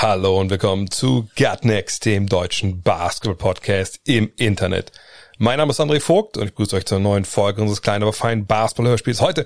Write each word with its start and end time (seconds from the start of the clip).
Hallo 0.00 0.38
und 0.38 0.48
willkommen 0.48 0.92
zu 0.92 1.28
Gut 1.36 1.64
Next, 1.64 2.04
dem 2.04 2.28
deutschen 2.28 2.82
Basketball-Podcast 2.82 3.98
im 4.04 4.30
Internet. 4.36 4.92
Mein 5.38 5.58
Name 5.58 5.72
ist 5.72 5.80
André 5.80 5.98
Vogt 5.98 6.36
und 6.36 6.44
ich 6.44 6.50
begrüße 6.50 6.76
euch 6.76 6.86
zur 6.86 7.00
neuen 7.00 7.24
Folge 7.24 7.60
unseres 7.60 7.82
kleinen, 7.82 8.04
aber 8.04 8.12
feinen 8.12 8.46
Basketball-Hörspiels. 8.46 9.20
Heute 9.20 9.44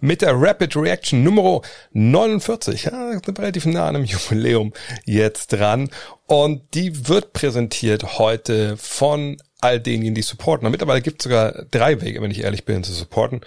mit 0.00 0.20
der 0.20 0.34
Rapid 0.34 0.76
Reaction 0.76 1.22
Nummer 1.22 1.62
49. 1.92 2.84
Ja, 2.84 3.12
relativ 3.12 3.64
nah 3.64 3.88
an 3.88 3.96
einem 3.96 4.04
Jubiläum 4.04 4.74
jetzt 5.06 5.54
dran. 5.54 5.88
Und 6.26 6.74
die 6.74 7.08
wird 7.08 7.32
präsentiert 7.32 8.18
heute 8.18 8.76
von 8.76 9.38
all 9.62 9.80
denjenigen, 9.80 10.14
die 10.14 10.20
supporten. 10.20 10.66
Und 10.66 10.72
mittlerweile 10.72 11.00
gibt 11.00 11.22
es 11.22 11.24
sogar 11.24 11.64
drei 11.70 12.02
Wege, 12.02 12.20
wenn 12.20 12.30
ich 12.30 12.44
ehrlich 12.44 12.66
bin, 12.66 12.84
zu 12.84 12.92
supporten. 12.92 13.40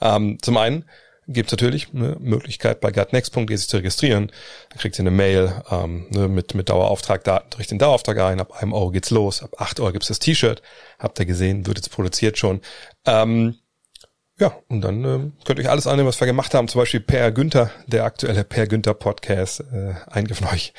Ähm, 0.00 0.38
zum 0.40 0.58
einen 0.58 0.84
gibt 1.26 1.48
es 1.48 1.52
natürlich 1.52 1.88
eine 1.94 2.16
Möglichkeit 2.18 2.80
bei 2.80 2.90
gutnext.de 2.90 3.56
sich 3.56 3.68
zu 3.68 3.76
registrieren. 3.76 4.30
Dann 4.70 4.78
kriegt 4.78 4.98
ihr 4.98 5.02
eine 5.02 5.10
Mail 5.10 5.62
ähm, 5.70 6.06
ne, 6.10 6.28
mit, 6.28 6.54
mit 6.54 6.68
Dauerauftrag, 6.68 7.24
Daten, 7.24 7.62
den 7.62 7.78
Dauerauftrag 7.78 8.18
ein, 8.18 8.40
ab 8.40 8.60
einem 8.60 8.72
Euro 8.72 8.90
geht's 8.90 9.10
los, 9.10 9.42
ab 9.42 9.50
acht 9.58 9.80
Euro 9.80 9.92
gibt's 9.92 10.08
das 10.08 10.18
T-Shirt, 10.18 10.62
habt 10.98 11.18
ihr 11.18 11.26
gesehen, 11.26 11.66
wird 11.66 11.78
jetzt 11.78 11.90
produziert 11.90 12.38
schon. 12.38 12.60
Ähm, 13.06 13.56
ja, 14.38 14.52
und 14.68 14.80
dann 14.80 15.04
äh, 15.04 15.44
könnt 15.44 15.60
ihr 15.60 15.64
euch 15.64 15.70
alles 15.70 15.86
annehmen, 15.86 16.08
was 16.08 16.20
wir 16.20 16.26
gemacht 16.26 16.54
haben. 16.54 16.66
Zum 16.66 16.80
Beispiel 16.80 17.00
Per 17.00 17.30
Günther, 17.30 17.70
der 17.86 18.04
aktuelle 18.04 18.42
Per 18.42 18.66
Günther 18.66 18.94
Podcast. 18.94 19.60
Äh, 19.60 19.94
einige 20.10 20.34
von 20.34 20.48
euch 20.48 20.72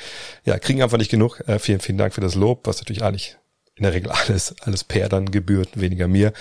ja, 0.44 0.58
kriegen 0.58 0.82
einfach 0.82 0.98
nicht 0.98 1.10
genug. 1.10 1.40
Äh, 1.48 1.58
vielen, 1.58 1.80
vielen 1.80 1.96
Dank 1.96 2.12
für 2.12 2.20
das 2.20 2.34
Lob, 2.34 2.66
was 2.66 2.78
natürlich 2.78 3.02
eigentlich 3.02 3.38
in 3.76 3.82
der 3.82 3.92
Regel 3.92 4.10
alles, 4.10 4.54
alles 4.60 4.84
Per 4.84 5.08
dann 5.08 5.30
gebührt, 5.30 5.80
weniger 5.80 6.08
mir. 6.08 6.32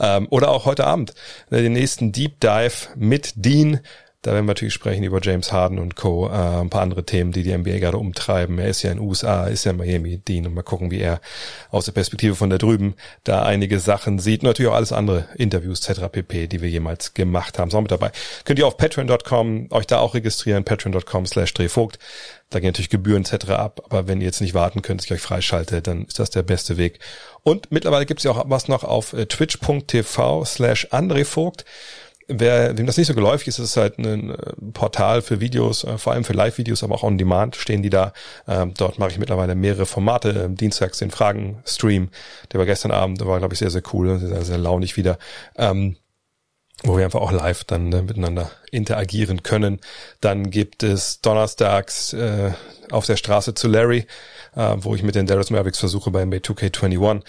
Ähm, 0.00 0.28
oder 0.30 0.50
auch 0.50 0.64
heute 0.64 0.86
Abend 0.86 1.12
äh, 1.50 1.60
den 1.60 1.72
nächsten 1.72 2.12
Deep 2.12 2.40
Dive 2.40 2.88
mit 2.96 3.32
Dean. 3.36 3.80
Da 4.24 4.32
werden 4.32 4.46
wir 4.46 4.52
natürlich 4.52 4.72
sprechen 4.72 5.04
über 5.04 5.20
James 5.20 5.52
Harden 5.52 5.78
und 5.78 5.96
Co. 5.96 6.28
Äh, 6.28 6.62
ein 6.62 6.70
paar 6.70 6.80
andere 6.80 7.04
Themen, 7.04 7.30
die 7.30 7.42
die 7.42 7.54
NBA 7.54 7.78
gerade 7.78 7.98
umtreiben. 7.98 8.58
Er 8.58 8.68
ist 8.68 8.82
ja 8.82 8.90
in 8.90 8.96
den 8.96 9.06
USA, 9.06 9.44
ist 9.48 9.64
ja 9.64 9.72
in 9.72 9.76
Miami, 9.76 10.16
Dean. 10.16 10.46
Und 10.46 10.54
mal 10.54 10.62
gucken, 10.62 10.90
wie 10.90 11.00
er 11.00 11.20
aus 11.70 11.84
der 11.84 11.92
Perspektive 11.92 12.34
von 12.34 12.48
da 12.48 12.56
drüben 12.56 12.94
da 13.24 13.42
einige 13.42 13.78
Sachen 13.80 14.18
sieht. 14.18 14.40
Und 14.40 14.46
natürlich 14.46 14.72
auch 14.72 14.76
alles 14.76 14.92
andere 14.92 15.28
Interviews 15.36 15.86
etc. 15.86 16.08
pp, 16.10 16.46
die 16.46 16.62
wir 16.62 16.70
jemals 16.70 17.12
gemacht 17.12 17.58
haben. 17.58 17.70
Sind 17.70 17.76
auch 17.76 17.82
mit 17.82 17.90
dabei. 17.90 18.12
Könnt 18.46 18.58
ihr 18.58 18.66
auf 18.66 18.78
patreon.com 18.78 19.68
euch 19.70 19.86
da 19.86 19.98
auch 19.98 20.14
registrieren. 20.14 20.64
patreon.com 20.64 21.26
slash 21.26 21.52
drehvogt. 21.52 21.98
Da 22.48 22.60
gehen 22.60 22.68
natürlich 22.68 22.88
Gebühren 22.88 23.26
etc. 23.26 23.50
ab. 23.50 23.82
Aber 23.84 24.08
wenn 24.08 24.22
ihr 24.22 24.26
jetzt 24.26 24.40
nicht 24.40 24.54
warten 24.54 24.80
könnt, 24.80 25.02
dass 25.02 25.04
ich 25.04 25.12
euch 25.12 25.20
freischaltet, 25.20 25.86
dann 25.86 26.06
ist 26.06 26.18
das 26.18 26.30
der 26.30 26.44
beste 26.44 26.78
Weg. 26.78 26.98
Und 27.42 27.70
mittlerweile 27.70 28.06
gibt 28.06 28.20
es 28.20 28.24
ja 28.24 28.30
auch 28.30 28.42
was 28.48 28.68
noch 28.68 28.84
auf 28.84 29.12
äh, 29.12 29.26
twitch.tv 29.26 30.46
slash 30.46 30.88
andrevogt. 30.92 31.66
Wer, 32.26 32.78
wem 32.78 32.86
das 32.86 32.96
nicht 32.96 33.06
so 33.06 33.14
geläufig 33.14 33.48
ist, 33.48 33.58
ist 33.58 33.76
halt 33.76 33.98
ein 33.98 34.30
äh, 34.30 34.36
Portal 34.72 35.20
für 35.20 35.40
Videos, 35.40 35.84
äh, 35.84 35.98
vor 35.98 36.14
allem 36.14 36.24
für 36.24 36.32
Live-Videos, 36.32 36.82
aber 36.82 36.94
auch 36.94 37.02
on 37.02 37.18
Demand 37.18 37.56
stehen 37.56 37.82
die 37.82 37.90
da. 37.90 38.12
Ähm, 38.48 38.72
dort 38.76 38.98
mache 38.98 39.10
ich 39.10 39.18
mittlerweile 39.18 39.54
mehrere 39.54 39.84
Formate. 39.84 40.30
Ähm, 40.30 40.56
dienstags 40.56 40.98
den 40.98 41.10
Fragen-Stream, 41.10 42.08
der 42.52 42.58
war 42.58 42.66
gestern 42.66 42.92
Abend, 42.92 43.20
der 43.20 43.26
war, 43.26 43.38
glaube 43.38 43.52
ich, 43.52 43.58
sehr, 43.58 43.70
sehr 43.70 43.82
cool, 43.92 44.18
sehr, 44.18 44.42
sehr 44.42 44.58
launig 44.58 44.96
wieder. 44.96 45.18
Ähm, 45.56 45.96
wo 46.82 46.96
wir 46.96 47.04
einfach 47.04 47.20
auch 47.20 47.32
live 47.32 47.64
dann 47.64 47.92
äh, 47.92 48.02
miteinander 48.02 48.50
interagieren 48.70 49.42
können. 49.42 49.80
Dann 50.20 50.50
gibt 50.50 50.82
es 50.82 51.20
donnerstags 51.20 52.16
auf 52.90 53.06
der 53.06 53.16
Straße 53.16 53.54
zu 53.54 53.68
Larry, 53.68 54.06
wo 54.54 54.96
ich 54.96 55.04
mit 55.04 55.14
den 55.14 55.26
Dallas 55.26 55.50
Mavericks 55.50 55.78
versuche, 55.78 56.10
bei 56.10 56.24
NBA 56.24 56.38
2K21 56.38 57.22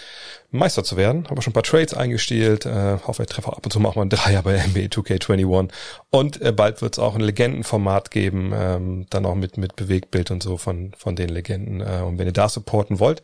Meister 0.56 0.84
zu 0.84 0.96
werden. 0.96 1.28
Habe 1.28 1.42
schon 1.42 1.50
ein 1.50 1.54
paar 1.54 1.62
Trades 1.62 1.94
eingestellt. 1.94 2.66
Äh, 2.66 2.98
hoffe, 3.06 3.22
ich 3.22 3.28
treffe 3.28 3.48
ab 3.48 3.64
und 3.64 3.72
zu 3.72 3.80
mal 3.80 3.92
einen 3.96 4.10
Dreier 4.10 4.42
bei 4.42 4.54
NBA 4.66 4.86
2K21. 4.86 5.70
Und 6.10 6.40
äh, 6.40 6.52
bald 6.52 6.82
wird 6.82 6.94
es 6.94 6.98
auch 6.98 7.14
ein 7.14 7.20
Legendenformat 7.20 8.10
geben, 8.10 8.52
ähm, 8.54 9.06
dann 9.10 9.26
auch 9.26 9.34
mit, 9.34 9.56
mit 9.56 9.76
Bewegtbild 9.76 10.30
und 10.30 10.42
so 10.42 10.56
von, 10.56 10.92
von 10.96 11.16
den 11.16 11.28
Legenden. 11.28 11.80
Äh, 11.80 12.02
und 12.02 12.18
wenn 12.18 12.26
ihr 12.26 12.32
da 12.32 12.48
supporten 12.48 12.98
wollt, 12.98 13.22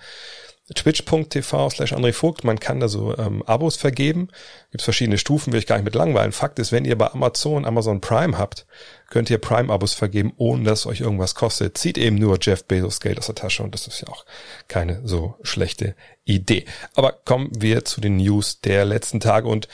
twitch.tv 0.74 1.70
slash 1.70 1.92
André 1.92 2.12
Vogt. 2.12 2.44
Man 2.44 2.60
kann 2.60 2.80
da 2.80 2.88
so 2.88 3.16
ähm, 3.18 3.42
Abos 3.42 3.76
vergeben. 3.76 4.28
Gibt 4.70 4.82
verschiedene 4.82 5.18
Stufen, 5.18 5.52
will 5.52 5.60
ich 5.60 5.66
gar 5.66 5.76
nicht 5.76 5.84
mit 5.84 5.94
langweilen. 5.94 6.32
Fakt 6.32 6.58
ist, 6.58 6.72
wenn 6.72 6.84
ihr 6.84 6.96
bei 6.96 7.10
Amazon 7.12 7.64
Amazon 7.64 8.00
Prime 8.00 8.38
habt, 8.38 8.66
könnt 9.12 9.28
ihr 9.28 9.36
Prime-Abos 9.36 9.92
vergeben, 9.92 10.32
ohne 10.38 10.64
dass 10.64 10.86
euch 10.86 11.02
irgendwas 11.02 11.34
kostet. 11.34 11.76
Zieht 11.76 11.98
eben 11.98 12.16
nur 12.16 12.38
Jeff 12.40 12.64
Bezos 12.64 12.98
Geld 12.98 13.18
aus 13.18 13.26
der 13.26 13.34
Tasche 13.34 13.62
und 13.62 13.74
das 13.74 13.86
ist 13.86 14.00
ja 14.00 14.08
auch 14.08 14.24
keine 14.68 15.02
so 15.04 15.34
schlechte 15.42 15.94
Idee. 16.24 16.64
Aber 16.94 17.12
kommen 17.12 17.50
wir 17.54 17.84
zu 17.84 18.00
den 18.00 18.16
News 18.16 18.62
der 18.62 18.86
letzten 18.86 19.20
Tage 19.20 19.48
und 19.48 19.68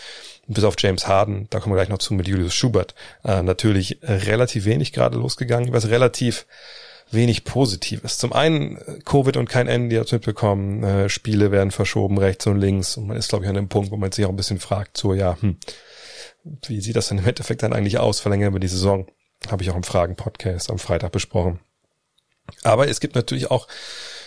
bis 0.49 0.65
auf 0.65 0.75
James 0.77 1.07
Harden, 1.07 1.47
da 1.51 1.61
kommen 1.61 1.73
wir 1.73 1.77
gleich 1.77 1.89
noch 1.89 1.99
zu 1.99 2.15
mit 2.15 2.27
Julius 2.27 2.53
Schubert, 2.53 2.97
äh, 3.23 3.45
natürlich 3.45 4.01
relativ 4.03 4.65
wenig 4.65 4.93
gerade 4.93 5.17
losgegangen, 5.17 5.73
was 5.73 5.89
relativ 5.89 6.45
wenig 7.13 7.45
Positives. 7.45 8.19
Zum 8.19 8.33
einen 8.33 8.79
äh, 8.79 8.99
Covid 9.05 9.37
und 9.37 9.49
kein 9.49 9.69
Ende, 9.69 9.91
die 9.91 10.01
hat 10.01 10.11
mitbekommen, 10.11 10.83
äh, 10.83 11.09
Spiele 11.09 11.53
werden 11.53 11.71
verschoben 11.71 12.19
rechts 12.19 12.45
und 12.49 12.59
links 12.59 12.97
und 12.97 13.07
man 13.07 13.17
ist, 13.17 13.29
glaube 13.29 13.45
ich, 13.45 13.49
an 13.49 13.55
dem 13.55 13.69
Punkt, 13.69 13.93
wo 13.93 13.97
man 13.97 14.11
sich 14.11 14.25
auch 14.25 14.31
ein 14.31 14.37
bisschen 14.37 14.59
fragt, 14.59 14.97
so 14.97 15.15
ja, 15.15 15.37
hm, 15.41 15.59
wie 16.67 16.81
sieht 16.81 16.97
das 16.97 17.07
denn 17.07 17.19
im 17.19 17.27
Endeffekt 17.27 17.63
dann 17.63 17.73
eigentlich 17.73 17.99
aus? 17.99 18.19
Verlängern 18.19 18.53
wir 18.53 18.59
die 18.59 18.67
Saison? 18.67 19.07
Habe 19.51 19.63
ich 19.63 19.71
auch 19.71 19.77
im 19.77 19.85
Fragen-Podcast 19.85 20.71
am 20.71 20.79
Freitag 20.79 21.13
besprochen. 21.13 21.61
Aber 22.63 22.89
es 22.89 23.01
gibt 23.01 23.15
natürlich 23.15 23.51
auch 23.51 23.69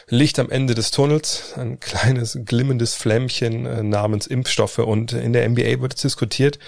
Licht 0.08 0.40
am 0.40 0.50
Ende 0.50 0.76
des 0.76 0.92
Tunnels, 0.92 1.54
ein 1.56 1.80
kleines 1.80 2.40
glimmendes 2.46 2.94
Flämmchen 2.94 3.66
äh, 3.66 3.84
namens 3.84 4.28
Impfstoffe 4.28 4.80
und 4.80 5.14
in 5.14 5.34
der 5.34 5.48
NBA 5.48 5.82
wird 5.82 5.96
es 5.96 6.02
diskutiert, 6.02 6.60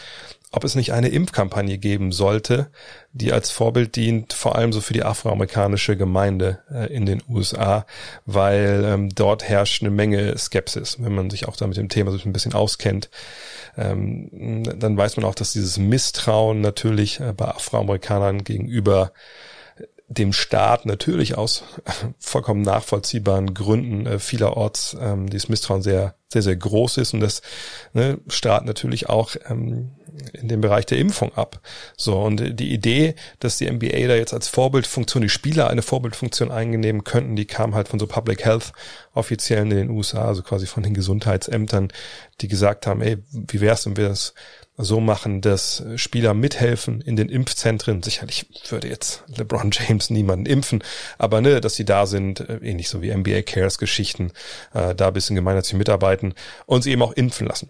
ob 0.53 0.63
es 0.63 0.75
nicht 0.75 0.93
eine 0.93 1.09
Impfkampagne 1.09 1.79
geben 1.79 2.11
sollte, 2.11 2.67
die 3.11 3.33
als 3.33 3.49
Vorbild 3.49 3.95
dient, 3.95 4.33
vor 4.33 4.55
allem 4.55 4.71
so 4.71 4.81
für 4.81 4.93
die 4.93 5.03
afroamerikanische 5.03 5.97
Gemeinde 5.97 6.59
äh, 6.71 6.93
in 6.93 7.07
den 7.07 7.23
USA, 7.27 7.87
weil 8.27 8.83
ähm, 8.85 9.09
dort 9.09 9.43
herrscht 9.43 9.81
eine 9.81 9.89
Menge 9.89 10.37
Skepsis. 10.37 10.97
Wenn 11.01 11.15
man 11.15 11.31
sich 11.31 11.47
auch 11.47 11.55
da 11.55 11.65
mit 11.65 11.77
dem 11.77 11.89
Thema 11.89 12.11
so 12.11 12.19
ein 12.23 12.33
bisschen 12.33 12.53
auskennt, 12.53 13.09
ähm, 13.77 14.63
dann 14.77 14.95
weiß 14.95 15.17
man 15.17 15.25
auch, 15.25 15.33
dass 15.33 15.53
dieses 15.53 15.79
Misstrauen 15.79 16.61
natürlich 16.61 17.19
äh, 17.19 17.33
bei 17.35 17.45
Afroamerikanern 17.45 18.43
gegenüber 18.43 19.11
dem 20.07 20.33
Staat 20.33 20.85
natürlich 20.85 21.37
aus 21.37 21.63
vollkommen 22.19 22.61
nachvollziehbaren 22.61 23.53
Gründen 23.53 24.05
äh, 24.05 24.19
vielerorts 24.19 24.95
ähm, 24.99 25.29
dieses 25.29 25.49
Misstrauen 25.49 25.81
sehr, 25.81 26.15
sehr, 26.27 26.41
sehr 26.41 26.55
groß 26.55 26.97
ist 26.97 27.13
und 27.13 27.19
das 27.19 27.41
ne, 27.93 28.19
Staat 28.27 28.65
natürlich 28.65 29.09
auch 29.09 29.35
ähm, 29.49 29.91
in 30.33 30.47
dem 30.47 30.61
Bereich 30.61 30.85
der 30.85 30.99
Impfung 30.99 31.33
ab. 31.35 31.59
So, 31.97 32.19
und 32.19 32.59
die 32.59 32.71
Idee, 32.71 33.15
dass 33.39 33.57
die 33.57 33.69
NBA 33.69 34.07
da 34.07 34.15
jetzt 34.15 34.33
als 34.33 34.47
Vorbildfunktion, 34.47 35.23
die 35.23 35.29
Spieler 35.29 35.69
eine 35.69 35.81
Vorbildfunktion 35.81 36.51
einnehmen 36.51 37.03
könnten, 37.03 37.35
die 37.35 37.45
kam 37.45 37.73
halt 37.73 37.87
von 37.87 37.99
so 37.99 38.07
Public 38.07 38.45
Health 38.45 38.73
Offiziellen 39.13 39.71
in 39.71 39.77
den 39.77 39.89
USA, 39.89 40.25
also 40.25 40.43
quasi 40.43 40.65
von 40.65 40.83
den 40.83 40.93
Gesundheitsämtern, 40.93 41.91
die 42.41 42.47
gesagt 42.47 42.87
haben, 42.87 43.01
ey, 43.01 43.17
wie 43.31 43.61
wär's, 43.61 43.85
wenn 43.85 43.97
wir 43.97 44.09
das 44.09 44.33
so 44.77 44.99
machen, 44.99 45.41
dass 45.41 45.83
Spieler 45.95 46.33
mithelfen 46.33 47.01
in 47.01 47.15
den 47.15 47.29
Impfzentren. 47.29 48.01
Sicherlich 48.01 48.47
würde 48.69 48.87
jetzt 48.87 49.23
LeBron 49.35 49.71
James 49.71 50.09
niemanden 50.09 50.45
impfen, 50.45 50.83
aber 51.17 51.41
ne, 51.41 51.61
dass 51.61 51.75
sie 51.75 51.85
da 51.85 52.05
sind, 52.05 52.39
äh, 52.41 52.57
ähnlich 52.57 52.89
so 52.89 53.01
wie 53.01 53.15
NBA 53.15 53.43
Cares 53.43 53.77
Geschichten, 53.77 54.31
äh, 54.73 54.95
da 54.95 55.11
bisschen 55.11 55.35
gemeinnützig 55.35 55.75
mitarbeiten 55.75 56.33
und 56.65 56.83
sie 56.83 56.91
eben 56.91 57.03
auch 57.03 57.13
impfen 57.13 57.47
lassen 57.47 57.69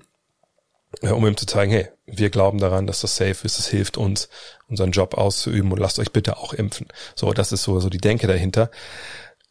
um 1.01 1.25
ihm 1.25 1.37
zu 1.37 1.45
zeigen, 1.45 1.71
hey, 1.71 1.87
wir 2.05 2.29
glauben 2.29 2.59
daran, 2.59 2.87
dass 2.87 3.01
das 3.01 3.15
safe 3.15 3.45
ist, 3.45 3.59
es 3.59 3.67
hilft 3.67 3.97
uns, 3.97 4.29
unseren 4.67 4.91
Job 4.91 5.15
auszuüben 5.15 5.71
und 5.71 5.79
lasst 5.79 5.99
euch 5.99 6.11
bitte 6.11 6.37
auch 6.37 6.53
impfen. 6.53 6.87
So, 7.15 7.33
das 7.33 7.51
ist 7.51 7.63
so, 7.63 7.79
so 7.79 7.89
die 7.89 7.97
Denke 7.97 8.27
dahinter. 8.27 8.69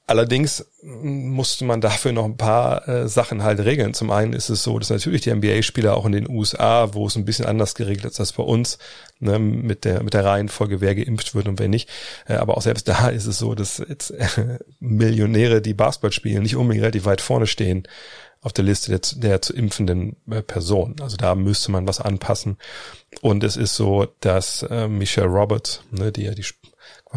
Allerdings 0.07 0.67
musste 0.83 1.65
man 1.65 1.81
dafür 1.81 2.13
noch 2.13 2.25
ein 2.25 2.37
paar 2.37 2.89
äh, 2.89 3.09
Sachen 3.09 3.45
halt 3.45 3.61
regeln. 3.61 3.95
Zum 3.95 4.11
einen 4.11 4.33
ist 4.33 4.49
es 4.49 4.65
so, 4.65 4.79
dass 4.79 4.91
natürlich 4.91 5.21
die 5.21 5.33
NBA-Spieler 5.33 5.97
auch 5.97 6.05
in 6.05 6.13
den 6.13 6.29
USA, 6.29 6.93
wo 6.93 7.07
es 7.07 7.15
ein 7.15 7.25
bisschen 7.25 7.47
anders 7.47 7.77
geregelt 7.77 8.07
ist 8.07 8.19
als 8.19 8.33
bei 8.33 8.43
uns, 8.43 8.79
ne, 9.21 9.39
mit 9.39 9.85
der 9.85 10.03
mit 10.03 10.15
der 10.15 10.25
Reihenfolge, 10.25 10.81
wer 10.81 10.97
geimpft 10.97 11.37
wird 11.37 11.47
und 11.47 11.61
wer 11.61 11.69
nicht. 11.69 11.89
Äh, 12.27 12.35
aber 12.35 12.57
auch 12.57 12.63
selbst 12.63 12.89
da 12.89 13.09
ist 13.09 13.27
es 13.27 13.39
so, 13.39 13.55
dass 13.55 13.79
jetzt 13.79 14.11
äh, 14.11 14.59
Millionäre, 14.81 15.63
die 15.63 15.75
Basketball 15.75 16.13
spielen, 16.13 16.43
nicht 16.43 16.57
unbedingt 16.57 16.83
relativ 16.83 17.05
weit 17.05 17.21
vorne 17.21 17.47
stehen 17.47 17.87
auf 18.43 18.53
der 18.53 18.65
Liste 18.65 18.91
der, 18.91 19.01
der 19.21 19.41
zu 19.41 19.55
impfenden 19.55 20.17
äh, 20.29 20.43
Personen. 20.43 20.97
Also 21.01 21.17
da 21.17 21.37
müsste 21.37 21.71
man 21.71 21.87
was 21.87 22.01
anpassen. 22.01 22.59
Und 23.21 23.45
es 23.45 23.57
ist 23.57 23.77
so, 23.77 24.09
dass 24.21 24.65
äh, 24.65 24.89
Michelle 24.89 25.29
Roberts, 25.29 25.83
ne, 25.93 26.11
die 26.11 26.25
ja 26.25 26.35
die 26.35 26.45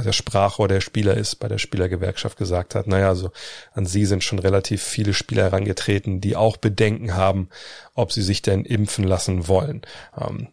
der 0.04 0.14
Sprachrohr 0.14 0.68
der 0.68 0.82
Spieler 0.82 1.16
ist, 1.16 1.36
bei 1.36 1.48
der 1.48 1.58
Spielergewerkschaft 1.58 2.38
gesagt 2.38 2.76
hat, 2.76 2.88
naja, 2.88 3.10
also 3.10 3.32
an 3.74 3.86
sie 3.86 4.06
sind 4.06 4.24
schon 4.24 4.40
relativ 4.40 4.84
viele 4.84 5.14
Spieler 5.14 5.44
herangetreten, 5.44 6.22
die 6.22 6.36
auch 6.36 6.58
Bedenken 6.58 7.16
haben, 7.16 7.50
ob 7.94 8.12
sie 8.12 8.24
sich 8.24 8.42
denn 8.42 8.66
impfen 8.66 9.06
lassen 9.06 9.48
wollen. 9.48 9.82
Ähm, 10.20 10.50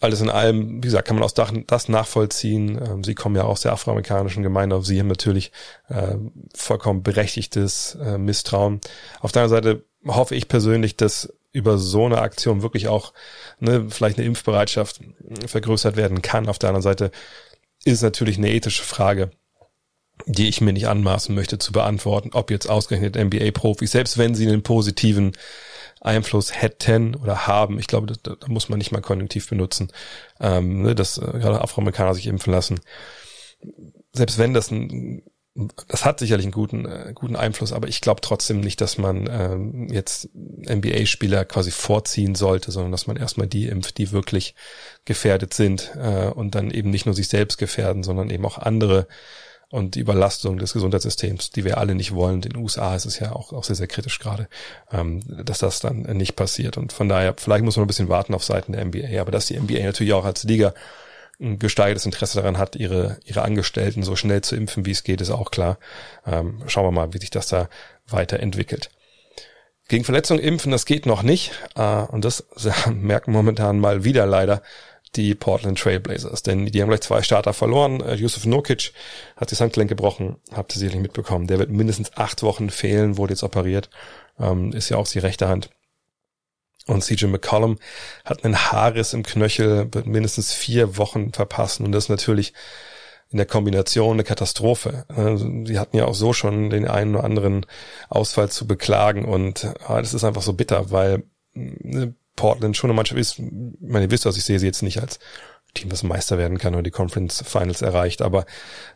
alles 0.00 0.20
in 0.20 0.30
allem, 0.30 0.76
wie 0.76 0.86
gesagt, 0.86 1.08
kann 1.08 1.16
man 1.16 1.24
auch 1.24 1.32
das 1.32 1.88
nachvollziehen. 1.88 2.80
Ähm, 2.80 3.04
sie 3.04 3.14
kommen 3.14 3.34
ja 3.34 3.42
aus 3.42 3.62
der 3.62 3.72
afroamerikanischen 3.72 4.42
Gemeinde, 4.42 4.76
auf 4.76 4.86
sie 4.86 5.00
haben 5.00 5.08
natürlich 5.08 5.50
äh, 5.88 6.16
vollkommen 6.54 7.02
berechtigtes 7.02 7.96
äh, 8.00 8.18
Misstrauen. 8.18 8.80
Auf 9.20 9.32
der 9.32 9.42
anderen 9.42 9.64
Seite 9.64 9.84
hoffe 10.06 10.36
ich 10.36 10.46
persönlich, 10.46 10.96
dass 10.96 11.32
über 11.52 11.78
so 11.78 12.04
eine 12.06 12.20
Aktion 12.20 12.62
wirklich 12.62 12.88
auch 12.88 13.12
ne, 13.58 13.86
vielleicht 13.88 14.18
eine 14.18 14.26
Impfbereitschaft 14.26 15.00
vergrößert 15.46 15.96
werden 15.96 16.22
kann. 16.22 16.48
Auf 16.48 16.58
der 16.58 16.68
anderen 16.68 16.82
Seite 16.82 17.10
ist 17.92 18.02
natürlich 18.02 18.38
eine 18.38 18.50
ethische 18.50 18.82
Frage, 18.82 19.30
die 20.26 20.48
ich 20.48 20.60
mir 20.60 20.72
nicht 20.72 20.88
anmaßen 20.88 21.34
möchte 21.34 21.58
zu 21.58 21.72
beantworten, 21.72 22.30
ob 22.32 22.50
jetzt 22.50 22.68
ausgerechnet 22.68 23.16
NBA-Profis, 23.16 23.92
selbst 23.92 24.18
wenn 24.18 24.34
sie 24.34 24.48
einen 24.48 24.62
positiven 24.62 25.32
Einfluss 26.00 26.60
hätten 26.60 27.14
oder 27.14 27.46
haben, 27.46 27.78
ich 27.78 27.86
glaube, 27.86 28.06
da, 28.06 28.34
da 28.34 28.46
muss 28.48 28.68
man 28.68 28.78
nicht 28.78 28.92
mal 28.92 29.00
konjunktiv 29.00 29.48
benutzen, 29.48 29.90
ähm, 30.40 30.82
ne, 30.82 30.94
dass 30.94 31.18
äh, 31.18 31.20
gerade 31.20 31.60
Afroamerikaner 31.60 32.14
sich 32.14 32.26
impfen 32.26 32.52
lassen. 32.52 32.80
Selbst 34.12 34.38
wenn 34.38 34.54
das 34.54 34.70
ein 34.70 35.22
das 35.88 36.04
hat 36.04 36.20
sicherlich 36.20 36.46
einen 36.46 36.52
guten, 36.52 36.86
äh, 36.86 37.12
guten 37.14 37.34
Einfluss, 37.34 37.72
aber 37.72 37.88
ich 37.88 38.00
glaube 38.00 38.20
trotzdem 38.20 38.60
nicht, 38.60 38.80
dass 38.80 38.96
man 38.96 39.28
ähm, 39.30 39.88
jetzt 39.90 40.28
NBA-Spieler 40.34 41.44
quasi 41.44 41.70
vorziehen 41.70 42.34
sollte, 42.34 42.70
sondern 42.70 42.92
dass 42.92 43.06
man 43.06 43.16
erstmal 43.16 43.48
die 43.48 43.66
impft, 43.66 43.98
die 43.98 44.12
wirklich 44.12 44.54
gefährdet 45.04 45.54
sind 45.54 45.92
äh, 45.96 46.28
und 46.28 46.54
dann 46.54 46.70
eben 46.70 46.90
nicht 46.90 47.06
nur 47.06 47.14
sich 47.14 47.28
selbst 47.28 47.58
gefährden, 47.58 48.04
sondern 48.04 48.30
eben 48.30 48.44
auch 48.44 48.58
andere 48.58 49.08
und 49.70 49.96
die 49.96 50.00
Überlastung 50.00 50.58
des 50.58 50.72
Gesundheitssystems, 50.72 51.50
die 51.50 51.64
wir 51.64 51.76
alle 51.76 51.94
nicht 51.94 52.14
wollen. 52.14 52.36
In 52.36 52.52
den 52.52 52.56
USA 52.56 52.94
ist 52.94 53.04
es 53.04 53.18
ja 53.18 53.32
auch, 53.32 53.52
auch 53.52 53.64
sehr, 53.64 53.76
sehr 53.76 53.86
kritisch 53.86 54.18
gerade, 54.18 54.48
ähm, 54.90 55.22
dass 55.44 55.58
das 55.58 55.80
dann 55.80 56.02
nicht 56.02 56.36
passiert. 56.36 56.78
Und 56.78 56.92
von 56.92 57.08
daher, 57.08 57.34
vielleicht 57.36 57.64
muss 57.64 57.76
man 57.76 57.84
ein 57.84 57.88
bisschen 57.88 58.08
warten 58.08 58.34
auf 58.34 58.44
Seiten 58.44 58.72
der 58.72 58.84
NBA, 58.84 59.20
aber 59.20 59.30
dass 59.30 59.46
die 59.46 59.58
NBA 59.58 59.84
natürlich 59.84 60.14
auch 60.14 60.24
als 60.24 60.44
Liga 60.44 60.72
ein 61.40 61.58
gesteigertes 61.58 62.06
Interesse 62.06 62.40
daran 62.40 62.58
hat, 62.58 62.76
ihre, 62.76 63.18
ihre 63.24 63.42
Angestellten 63.42 64.02
so 64.02 64.16
schnell 64.16 64.42
zu 64.42 64.56
impfen, 64.56 64.86
wie 64.86 64.90
es 64.90 65.04
geht, 65.04 65.20
ist 65.20 65.30
auch 65.30 65.50
klar. 65.50 65.78
Ähm, 66.26 66.62
schauen 66.66 66.84
wir 66.84 66.90
mal, 66.90 67.14
wie 67.14 67.18
sich 67.18 67.30
das 67.30 67.46
da 67.46 67.68
weiterentwickelt. 68.08 68.90
Gegen 69.88 70.04
Verletzungen 70.04 70.42
impfen, 70.42 70.72
das 70.72 70.84
geht 70.84 71.06
noch 71.06 71.22
nicht. 71.22 71.52
Äh, 71.76 72.02
und 72.02 72.24
das 72.24 72.46
merken 72.92 73.32
momentan 73.32 73.78
mal 73.78 74.04
wieder 74.04 74.26
leider 74.26 74.62
die 75.16 75.34
Portland 75.34 75.78
Trailblazers. 75.78 76.42
Denn 76.42 76.66
die 76.66 76.82
haben 76.82 76.88
gleich 76.88 77.00
zwei 77.00 77.22
Starter 77.22 77.54
verloren. 77.54 78.00
Äh, 78.00 78.14
Yusuf 78.14 78.44
Nokic 78.44 78.92
hat 79.36 79.52
das 79.52 79.60
Handgelenk 79.60 79.88
gebrochen, 79.88 80.36
habt 80.52 80.74
ihr 80.74 80.80
sicherlich 80.80 81.00
mitbekommen. 81.02 81.46
Der 81.46 81.58
wird 81.58 81.70
mindestens 81.70 82.16
acht 82.16 82.42
Wochen 82.42 82.68
fehlen, 82.68 83.16
wurde 83.16 83.32
jetzt 83.32 83.44
operiert. 83.44 83.88
Ähm, 84.38 84.72
ist 84.72 84.88
ja 84.88 84.96
auch 84.96 85.08
die 85.08 85.20
rechte 85.20 85.48
Hand. 85.48 85.70
Und 86.88 87.04
CJ 87.04 87.26
McCollum 87.26 87.78
hat 88.24 88.44
einen 88.44 88.56
Haarriss 88.56 89.12
im 89.12 89.22
Knöchel, 89.22 89.88
wird 89.92 90.06
mindestens 90.06 90.52
vier 90.52 90.96
Wochen 90.96 91.32
verpassen. 91.32 91.86
Und 91.86 91.92
das 91.92 92.04
ist 92.04 92.10
natürlich 92.10 92.54
in 93.30 93.36
der 93.36 93.46
Kombination 93.46 94.14
eine 94.14 94.24
Katastrophe. 94.24 95.04
Sie 95.64 95.78
hatten 95.78 95.96
ja 95.96 96.06
auch 96.06 96.14
so 96.14 96.32
schon 96.32 96.70
den 96.70 96.88
einen 96.88 97.14
oder 97.14 97.24
anderen 97.24 97.66
Ausfall 98.08 98.50
zu 98.50 98.66
beklagen. 98.66 99.26
Und 99.26 99.70
ah, 99.86 100.00
das 100.00 100.14
ist 100.14 100.24
einfach 100.24 100.42
so 100.42 100.54
bitter, 100.54 100.90
weil 100.90 101.24
ne, 101.52 102.14
Portland 102.36 102.76
schon 102.76 102.88
eine 102.88 102.96
Mannschaft 102.96 103.20
ist. 103.20 103.38
Ich 103.38 103.44
meine, 103.80 104.06
ihr 104.06 104.10
wisst 104.10 104.24
das, 104.24 104.38
ich 104.38 104.44
sehe 104.44 104.58
sie 104.58 104.66
jetzt 104.66 104.82
nicht 104.82 105.00
als 105.00 105.18
Team, 105.74 105.90
das 105.90 106.02
Meister 106.02 106.38
werden 106.38 106.58
kann 106.58 106.74
oder 106.74 106.82
die 106.82 106.90
Conference 106.90 107.44
Finals 107.46 107.82
erreicht, 107.82 108.22
aber 108.22 108.46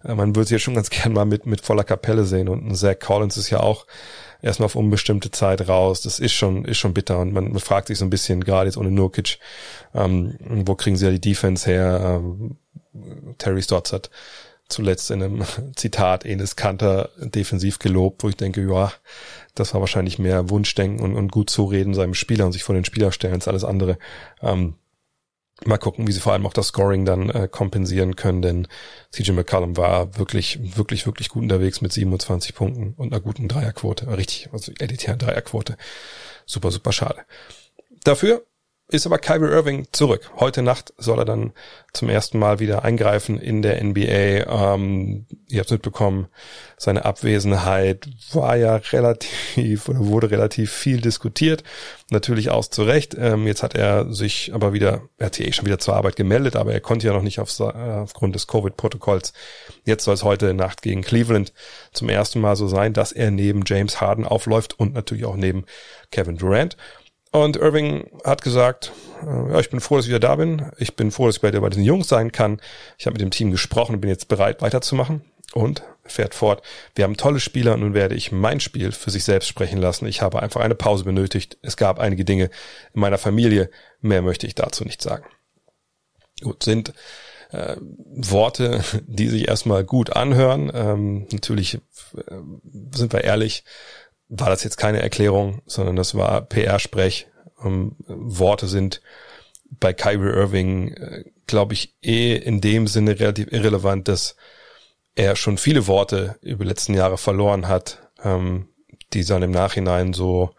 äh, 0.05 0.15
man 0.15 0.35
würde 0.35 0.49
sie 0.49 0.55
ja 0.55 0.59
schon 0.59 0.75
ganz 0.75 0.91
gern 0.91 1.12
mal 1.12 1.27
mit, 1.27 1.44
mit 1.44 1.61
voller 1.61 1.85
Kapelle 1.85 2.25
sehen 2.25 2.49
und 2.49 2.75
Zach 2.75 2.99
Collins 2.99 3.37
ist 3.37 3.50
ja 3.50 3.61
auch 3.61 3.87
erstmal 4.43 4.67
auf 4.67 4.77
unbestimmte 4.77 5.31
Zeit 5.31 5.69
raus. 5.69 6.03
Das 6.03 6.19
ist 6.19 6.33
schon, 6.33 6.65
ist 6.65 6.79
schon 6.79 6.93
bitter. 6.93 7.19
Und 7.21 7.33
man, 7.33 7.59
fragt 7.59 7.89
sich 7.89 7.99
so 7.99 8.05
ein 8.05 8.11
bisschen, 8.11 8.44
gerade 8.44 8.67
jetzt 8.67 8.77
ohne 8.77 8.91
Nurkic, 8.91 9.39
ähm, 9.94 10.37
wo 10.41 10.75
kriegen 10.75 10.97
sie 10.97 11.06
ja 11.06 11.12
die 11.12 11.21
Defense 11.21 11.71
her? 11.71 12.21
Ähm, 12.21 12.56
Terry 13.39 13.62
Stotts 13.62 13.93
hat 13.93 14.11
zuletzt 14.69 15.11
in 15.11 15.23
einem 15.23 15.44
Zitat 15.77 16.27
Enes 16.27 16.56
Kanter 16.56 17.11
defensiv 17.19 17.79
gelobt, 17.79 18.25
wo 18.25 18.29
ich 18.29 18.37
denke, 18.37 18.67
ja, 18.69 18.93
das 19.55 19.73
war 19.75 19.81
wahrscheinlich 19.81 20.19
mehr 20.19 20.50
Wunschdenken 20.50 21.00
und, 21.00 21.15
und 21.15 21.31
gut 21.31 21.49
zureden 21.49 21.94
seinem 21.94 22.15
Spieler 22.15 22.47
und 22.47 22.53
sich 22.53 22.65
vor 22.65 22.75
den 22.75 22.85
Spieler 22.85 23.12
stellen 23.12 23.35
als 23.35 23.49
alles 23.49 23.65
andere. 23.65 23.99
Ähm, 24.43 24.75
Mal 25.64 25.79
gucken, 25.79 26.06
wie 26.06 26.12
sie 26.12 26.20
vor 26.20 26.32
allem 26.32 26.47
auch 26.47 26.53
das 26.53 26.69
Scoring 26.69 27.05
dann 27.05 27.31
äh, 27.31 27.49
kompensieren 27.49 28.17
können, 28.17 28.43
denn 28.43 28.69
CJ 29.11 29.32
McCallum 29.32 29.76
war 29.76 30.19
wirklich, 30.19 30.76
wirklich, 30.76 31.06
wirklich 31.06 31.29
gut 31.29 31.43
unterwegs 31.43 31.81
mit 31.81 31.93
27 31.93 32.55
Punkten 32.55 32.94
und 32.97 33.12
einer 33.12 33.20
guten 33.20 33.49
Dreierquote. 33.49 34.17
Richtig, 34.17 34.49
also 34.53 34.73
elitären 34.79 35.19
Dreierquote. 35.19 35.76
Super, 36.47 36.70
super 36.70 36.93
schade. 36.93 37.23
Dafür 38.05 38.44
ist 38.93 39.06
aber 39.06 39.19
Kyrie 39.19 39.50
Irving 39.50 39.87
zurück. 39.93 40.31
Heute 40.37 40.62
Nacht 40.62 40.93
soll 40.99 41.19
er 41.19 41.25
dann 41.25 41.53
zum 41.94 42.11
ersten 42.11 42.39
Mal 42.39 42.59
wieder 42.59 42.85
eingreifen 42.85 43.39
in 43.39 43.62
der 43.62 43.83
NBA. 43.83 44.75
Ähm, 44.75 45.27
ihr 45.49 45.61
habt 45.61 45.71
mitbekommen, 45.71 46.29
seine 46.77 47.06
Abwesenheit 47.06 48.06
war 48.33 48.56
ja 48.56 48.77
relativ 48.77 49.89
oder 49.89 50.06
wurde 50.06 50.31
relativ 50.31 50.73
viel 50.73 51.00
diskutiert. 51.00 51.65
Natürlich 52.11 52.50
aus 52.50 52.69
zu 52.69 52.83
Recht. 52.83 53.17
Ähm, 53.19 53.47
jetzt 53.47 53.62
hat 53.62 53.75
er 53.75 54.12
sich 54.12 54.53
aber 54.53 54.75
wieder, 54.75 55.03
er 55.17 55.27
hat 55.27 55.41
eh 55.41 55.53
schon 55.53 55.65
wieder 55.65 55.79
zur 55.79 55.97
Arbeit 55.97 56.17
gemeldet, 56.17 56.56
aber 56.56 56.75
er 56.75 56.81
konnte 56.81 57.06
ja 57.06 57.15
noch 57.15 57.23
nicht 57.23 57.41
auf, 57.41 57.59
äh, 57.61 57.62
aufgrund 57.62 58.35
des 58.35 58.47
Covid-Protokolls. 58.47 59.33
Jetzt 59.85 60.05
soll 60.05 60.15
es 60.15 60.23
heute 60.23 60.53
Nacht 60.53 60.83
gegen 60.83 61.00
Cleveland 61.00 61.55
zum 61.93 62.11
ersten 62.11 62.41
Mal 62.41 62.56
so 62.56 62.69
sein, 62.69 62.93
dass 62.93 63.12
er 63.12 63.31
neben 63.31 63.62
James 63.65 64.03
Harden 64.03 64.27
aufläuft 64.27 64.79
und 64.79 64.93
natürlich 64.93 65.25
auch 65.25 65.37
neben 65.37 65.65
Kevin 66.11 66.37
Durant. 66.37 66.77
Und 67.32 67.56
Irving 67.56 68.11
hat 68.25 68.43
gesagt, 68.43 68.93
äh, 69.23 69.52
ja, 69.52 69.58
ich 69.58 69.70
bin 69.70 69.81
froh, 69.81 69.96
dass 69.96 70.05
ich 70.05 70.11
wieder 70.11 70.20
da 70.20 70.37
bin. 70.37 70.70
Ich 70.76 70.94
bin 70.96 71.11
froh, 71.11 71.26
dass 71.26 71.37
ich 71.37 71.43
bei, 71.43 71.50
bei 71.50 71.69
diesen 71.70 71.84
Jungs 71.84 72.08
sein 72.08 72.31
kann. 72.31 72.61
Ich 72.99 73.06
habe 73.06 73.14
mit 73.14 73.23
dem 73.23 73.31
Team 73.31 73.50
gesprochen 73.50 73.94
und 73.94 74.00
bin 74.00 74.11
jetzt 74.11 74.29
bereit, 74.29 74.62
weiterzumachen. 74.62 75.23
Und 75.55 75.82
fährt 76.05 76.34
fort. 76.34 76.62
Wir 76.94 77.05
haben 77.05 77.17
tolle 77.17 77.40
Spieler 77.40 77.75
und 77.75 77.81
nun 77.81 77.94
werde 77.94 78.14
ich 78.14 78.32
mein 78.32 78.61
Spiel 78.61 78.93
für 78.93 79.11
sich 79.11 79.25
selbst 79.25 79.49
sprechen 79.49 79.79
lassen. 79.79 80.06
Ich 80.06 80.23
habe 80.23 80.43
einfach 80.43 80.61
eine 80.61 80.75
Pause 80.75 81.05
benötigt. 81.05 81.58
Es 81.62 81.76
gab 81.76 81.99
einige 81.99 82.25
Dinge 82.25 82.50
in 82.94 83.00
meiner 83.00 83.19
Familie. 83.19 83.70
Mehr 84.00 84.23
möchte 84.23 84.46
ich 84.46 84.55
dazu 84.55 84.84
nicht 84.84 85.02
sagen. 85.02 85.25
Gut, 86.43 86.62
sind 86.62 86.93
äh, 87.50 87.76
Worte, 87.79 88.82
die 89.06 89.29
sich 89.29 89.49
erstmal 89.49 89.84
gut 89.84 90.11
anhören. 90.11 90.70
Ähm, 90.75 91.26
natürlich 91.31 91.75
äh, 91.75 91.81
sind 92.94 93.12
wir 93.12 93.25
ehrlich, 93.25 93.64
war 94.34 94.49
das 94.49 94.64
jetzt 94.64 94.79
keine 94.79 95.03
Erklärung, 95.03 95.60
sondern 95.67 95.94
das 95.94 96.15
war 96.15 96.41
PR-Sprech. 96.41 97.27
Ähm, 97.62 97.96
Worte 98.06 98.67
sind 98.67 99.03
bei 99.69 99.93
Kyrie 99.93 100.32
Irving, 100.32 100.94
äh, 100.94 101.24
glaube 101.46 101.74
ich, 101.74 101.94
eh 102.03 102.36
in 102.36 102.62
dem 102.62 102.86
Sinne 102.86 103.20
relativ 103.20 103.53
irrelevant, 103.53 104.08
dass 104.08 104.36
er 105.15 105.36
schon 105.36 105.58
viele 105.58 105.86
Worte 105.86 106.36
über 106.41 106.65
die 106.65 106.70
letzten 106.70 106.94
Jahre 106.94 107.19
verloren 107.19 107.69
hat, 107.69 108.08
ähm, 108.24 108.69
die 109.12 109.22
dann 109.22 109.43
im 109.43 109.51
Nachhinein 109.51 110.15
so, 110.15 110.55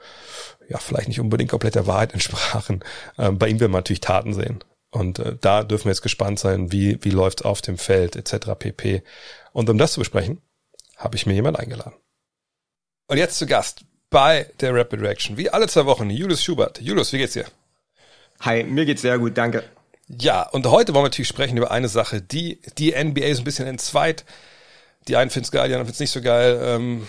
ja, 0.69 0.77
vielleicht 0.77 1.07
nicht 1.07 1.19
unbedingt 1.19 1.49
komplett 1.49 1.73
der 1.73 1.87
Wahrheit 1.87 2.13
entsprachen. 2.13 2.83
Ähm, 3.17 3.39
bei 3.39 3.47
ihm 3.47 3.59
will 3.59 3.69
man 3.69 3.79
natürlich 3.79 4.01
Taten 4.01 4.35
sehen. 4.35 4.63
Und 4.91 5.17
äh, 5.17 5.35
da 5.41 5.63
dürfen 5.63 5.85
wir 5.85 5.93
jetzt 5.93 6.03
gespannt 6.03 6.37
sein, 6.37 6.71
wie, 6.71 7.03
wie 7.03 7.09
läuft's 7.09 7.41
auf 7.41 7.63
dem 7.63 7.79
Feld, 7.79 8.15
etc. 8.15 8.51
pp. 8.59 9.01
Und 9.51 9.67
um 9.71 9.79
das 9.79 9.93
zu 9.93 9.99
besprechen, 9.99 10.43
habe 10.95 11.15
ich 11.15 11.25
mir 11.25 11.33
jemand 11.33 11.57
eingeladen. 11.57 11.95
Und 13.07 13.17
jetzt 13.17 13.37
zu 13.37 13.45
Gast 13.45 13.81
bei 14.09 14.49
der 14.61 14.73
Rapid 14.73 15.01
Reaction, 15.01 15.37
wie 15.37 15.49
alle 15.49 15.67
zwei 15.67 15.85
Wochen, 15.85 16.09
Julius 16.09 16.43
Schubert. 16.43 16.79
Julius, 16.79 17.11
wie 17.11 17.17
geht's 17.17 17.33
dir? 17.33 17.45
Hi, 18.39 18.63
mir 18.63 18.85
geht's 18.85 19.01
sehr 19.01 19.19
gut, 19.19 19.37
danke. 19.37 19.63
Ja, 20.07 20.43
und 20.49 20.65
heute 20.67 20.93
wollen 20.93 21.03
wir 21.03 21.09
natürlich 21.09 21.27
sprechen 21.27 21.57
über 21.57 21.71
eine 21.71 21.89
Sache, 21.89 22.21
die 22.21 22.61
die 22.77 22.91
NBA 22.91 23.33
so 23.33 23.41
ein 23.41 23.43
bisschen 23.43 23.67
entzweit. 23.67 24.23
Die 25.09 25.17
einen 25.17 25.31
finden's 25.31 25.51
geil, 25.51 25.67
die 25.67 25.73
anderen 25.73 25.87
finden's 25.87 25.99
nicht 25.99 26.11
so 26.11 26.21
geil. 26.21 26.61
Ähm, 26.63 27.07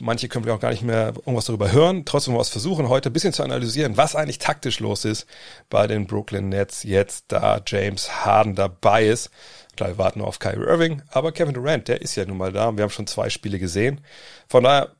manche 0.00 0.26
können 0.26 0.48
auch 0.50 0.58
gar 0.58 0.70
nicht 0.70 0.82
mehr 0.82 1.12
irgendwas 1.14 1.44
darüber 1.44 1.70
hören. 1.70 2.04
Trotzdem 2.04 2.32
wollen 2.32 2.40
wir 2.40 2.42
es 2.42 2.48
versuchen, 2.48 2.88
heute 2.88 3.10
ein 3.10 3.12
bisschen 3.12 3.32
zu 3.32 3.44
analysieren, 3.44 3.96
was 3.96 4.16
eigentlich 4.16 4.38
taktisch 4.38 4.80
los 4.80 5.04
ist 5.04 5.26
bei 5.70 5.86
den 5.86 6.08
Brooklyn 6.08 6.48
Nets 6.48 6.82
jetzt, 6.82 7.26
da 7.28 7.60
James 7.64 8.24
Harden 8.24 8.56
dabei 8.56 9.06
ist. 9.06 9.30
Klar, 9.76 9.90
wir 9.90 9.98
warten 9.98 10.20
nur 10.20 10.28
auf 10.28 10.40
Kyrie 10.40 10.64
Irving, 10.66 11.02
aber 11.10 11.30
Kevin 11.30 11.54
Durant, 11.54 11.86
der 11.86 12.00
ist 12.00 12.16
ja 12.16 12.24
nun 12.24 12.38
mal 12.38 12.52
da 12.52 12.68
und 12.68 12.78
wir 12.78 12.82
haben 12.82 12.90
schon 12.90 13.06
zwei 13.06 13.30
Spiele 13.30 13.60
gesehen. 13.60 14.00
Von 14.48 14.64
daher 14.64 14.95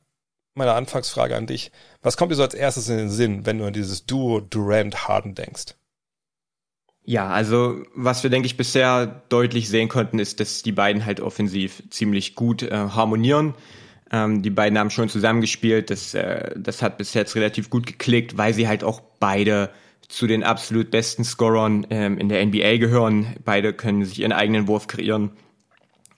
meine 0.57 0.73
Anfangsfrage 0.73 1.35
an 1.35 1.47
dich. 1.47 1.71
Was 2.01 2.17
kommt 2.17 2.31
dir 2.31 2.35
so 2.35 2.43
als 2.43 2.53
erstes 2.53 2.89
in 2.89 2.97
den 2.97 3.09
Sinn, 3.09 3.45
wenn 3.45 3.59
du 3.59 3.65
an 3.65 3.73
dieses 3.73 4.05
Duo 4.05 4.41
Durant-Harden 4.41 5.35
denkst? 5.35 5.75
Ja, 7.03 7.29
also 7.29 7.83
was 7.95 8.23
wir, 8.23 8.29
denke 8.29 8.47
ich, 8.47 8.57
bisher 8.57 9.23
deutlich 9.29 9.69
sehen 9.69 9.87
konnten, 9.87 10.19
ist, 10.19 10.41
dass 10.41 10.61
die 10.61 10.73
beiden 10.73 11.05
halt 11.05 11.21
offensiv 11.21 11.81
ziemlich 11.89 12.35
gut 12.35 12.63
äh, 12.63 12.69
harmonieren. 12.71 13.53
Ähm, 14.11 14.41
die 14.41 14.49
beiden 14.49 14.77
haben 14.77 14.89
schon 14.89 15.07
zusammengespielt. 15.07 15.89
Das, 15.89 16.13
äh, 16.13 16.51
das 16.57 16.81
hat 16.81 16.97
bis 16.97 17.13
jetzt 17.13 17.35
relativ 17.35 17.69
gut 17.69 17.85
geklickt, 17.85 18.37
weil 18.37 18.53
sie 18.53 18.67
halt 18.67 18.83
auch 18.83 18.99
beide 19.19 19.69
zu 20.09 20.27
den 20.27 20.43
absolut 20.43 20.91
besten 20.91 21.23
Scorern 21.23 21.87
ähm, 21.89 22.17
in 22.17 22.27
der 22.27 22.45
NBA 22.45 22.77
gehören. 22.77 23.35
Beide 23.43 23.73
können 23.73 24.03
sich 24.03 24.19
ihren 24.19 24.33
eigenen 24.33 24.67
Wurf 24.67 24.87
kreieren. 24.87 25.31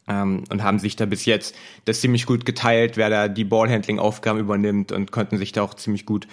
Ähm, 0.09 0.43
und 0.49 0.63
haben 0.63 0.79
sich 0.79 0.95
da 0.95 1.05
bis 1.05 1.25
jetzt 1.25 1.55
das 1.85 2.01
ziemlich 2.01 2.25
gut 2.25 2.45
geteilt, 2.45 2.97
wer 2.97 3.09
da 3.09 3.27
die 3.27 3.45
Ballhandling-Aufgaben 3.45 4.39
übernimmt 4.39 4.91
und 4.91 5.11
konnten 5.11 5.37
sich 5.37 5.51
da 5.51 5.61
auch 5.61 5.75
ziemlich 5.75 6.05
gut 6.05 6.27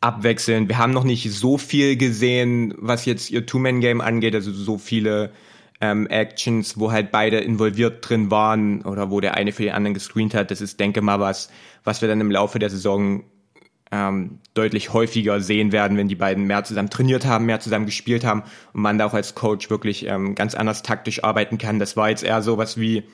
abwechseln. 0.00 0.68
Wir 0.68 0.78
haben 0.78 0.92
noch 0.92 1.04
nicht 1.04 1.30
so 1.32 1.58
viel 1.58 1.96
gesehen, 1.96 2.74
was 2.78 3.04
jetzt 3.04 3.30
ihr 3.30 3.44
Two-Man-Game 3.44 4.00
angeht, 4.00 4.34
also 4.34 4.52
so 4.52 4.78
viele 4.78 5.32
ähm, 5.80 6.06
Actions, 6.06 6.78
wo 6.78 6.92
halt 6.92 7.10
beide 7.10 7.38
involviert 7.38 8.08
drin 8.08 8.30
waren 8.30 8.82
oder 8.82 9.10
wo 9.10 9.20
der 9.20 9.34
eine 9.34 9.52
für 9.52 9.64
den 9.64 9.72
anderen 9.72 9.94
gescreent 9.94 10.34
hat. 10.34 10.50
Das 10.50 10.60
ist, 10.60 10.80
denke 10.80 11.02
mal, 11.02 11.20
was, 11.20 11.50
was 11.84 12.00
wir 12.00 12.08
dann 12.08 12.20
im 12.20 12.30
Laufe 12.30 12.58
der 12.58 12.70
Saison 12.70 13.24
ähm, 13.96 14.38
deutlich 14.52 14.92
häufiger 14.92 15.40
sehen 15.40 15.72
werden, 15.72 15.96
wenn 15.96 16.08
die 16.08 16.14
beiden 16.14 16.44
mehr 16.44 16.64
zusammen 16.64 16.90
trainiert 16.90 17.24
haben, 17.24 17.46
mehr 17.46 17.60
zusammen 17.60 17.86
gespielt 17.86 18.24
haben 18.24 18.42
und 18.74 18.82
man 18.82 18.98
da 18.98 19.06
auch 19.06 19.14
als 19.14 19.34
Coach 19.34 19.70
wirklich 19.70 20.06
ähm, 20.06 20.34
ganz 20.34 20.54
anders 20.54 20.82
taktisch 20.82 21.24
arbeiten 21.24 21.56
kann. 21.56 21.78
Das 21.78 21.96
war 21.96 22.10
jetzt 22.10 22.22
eher 22.22 22.42
so 22.42 22.58
was 22.58 22.78
wie, 22.78 23.04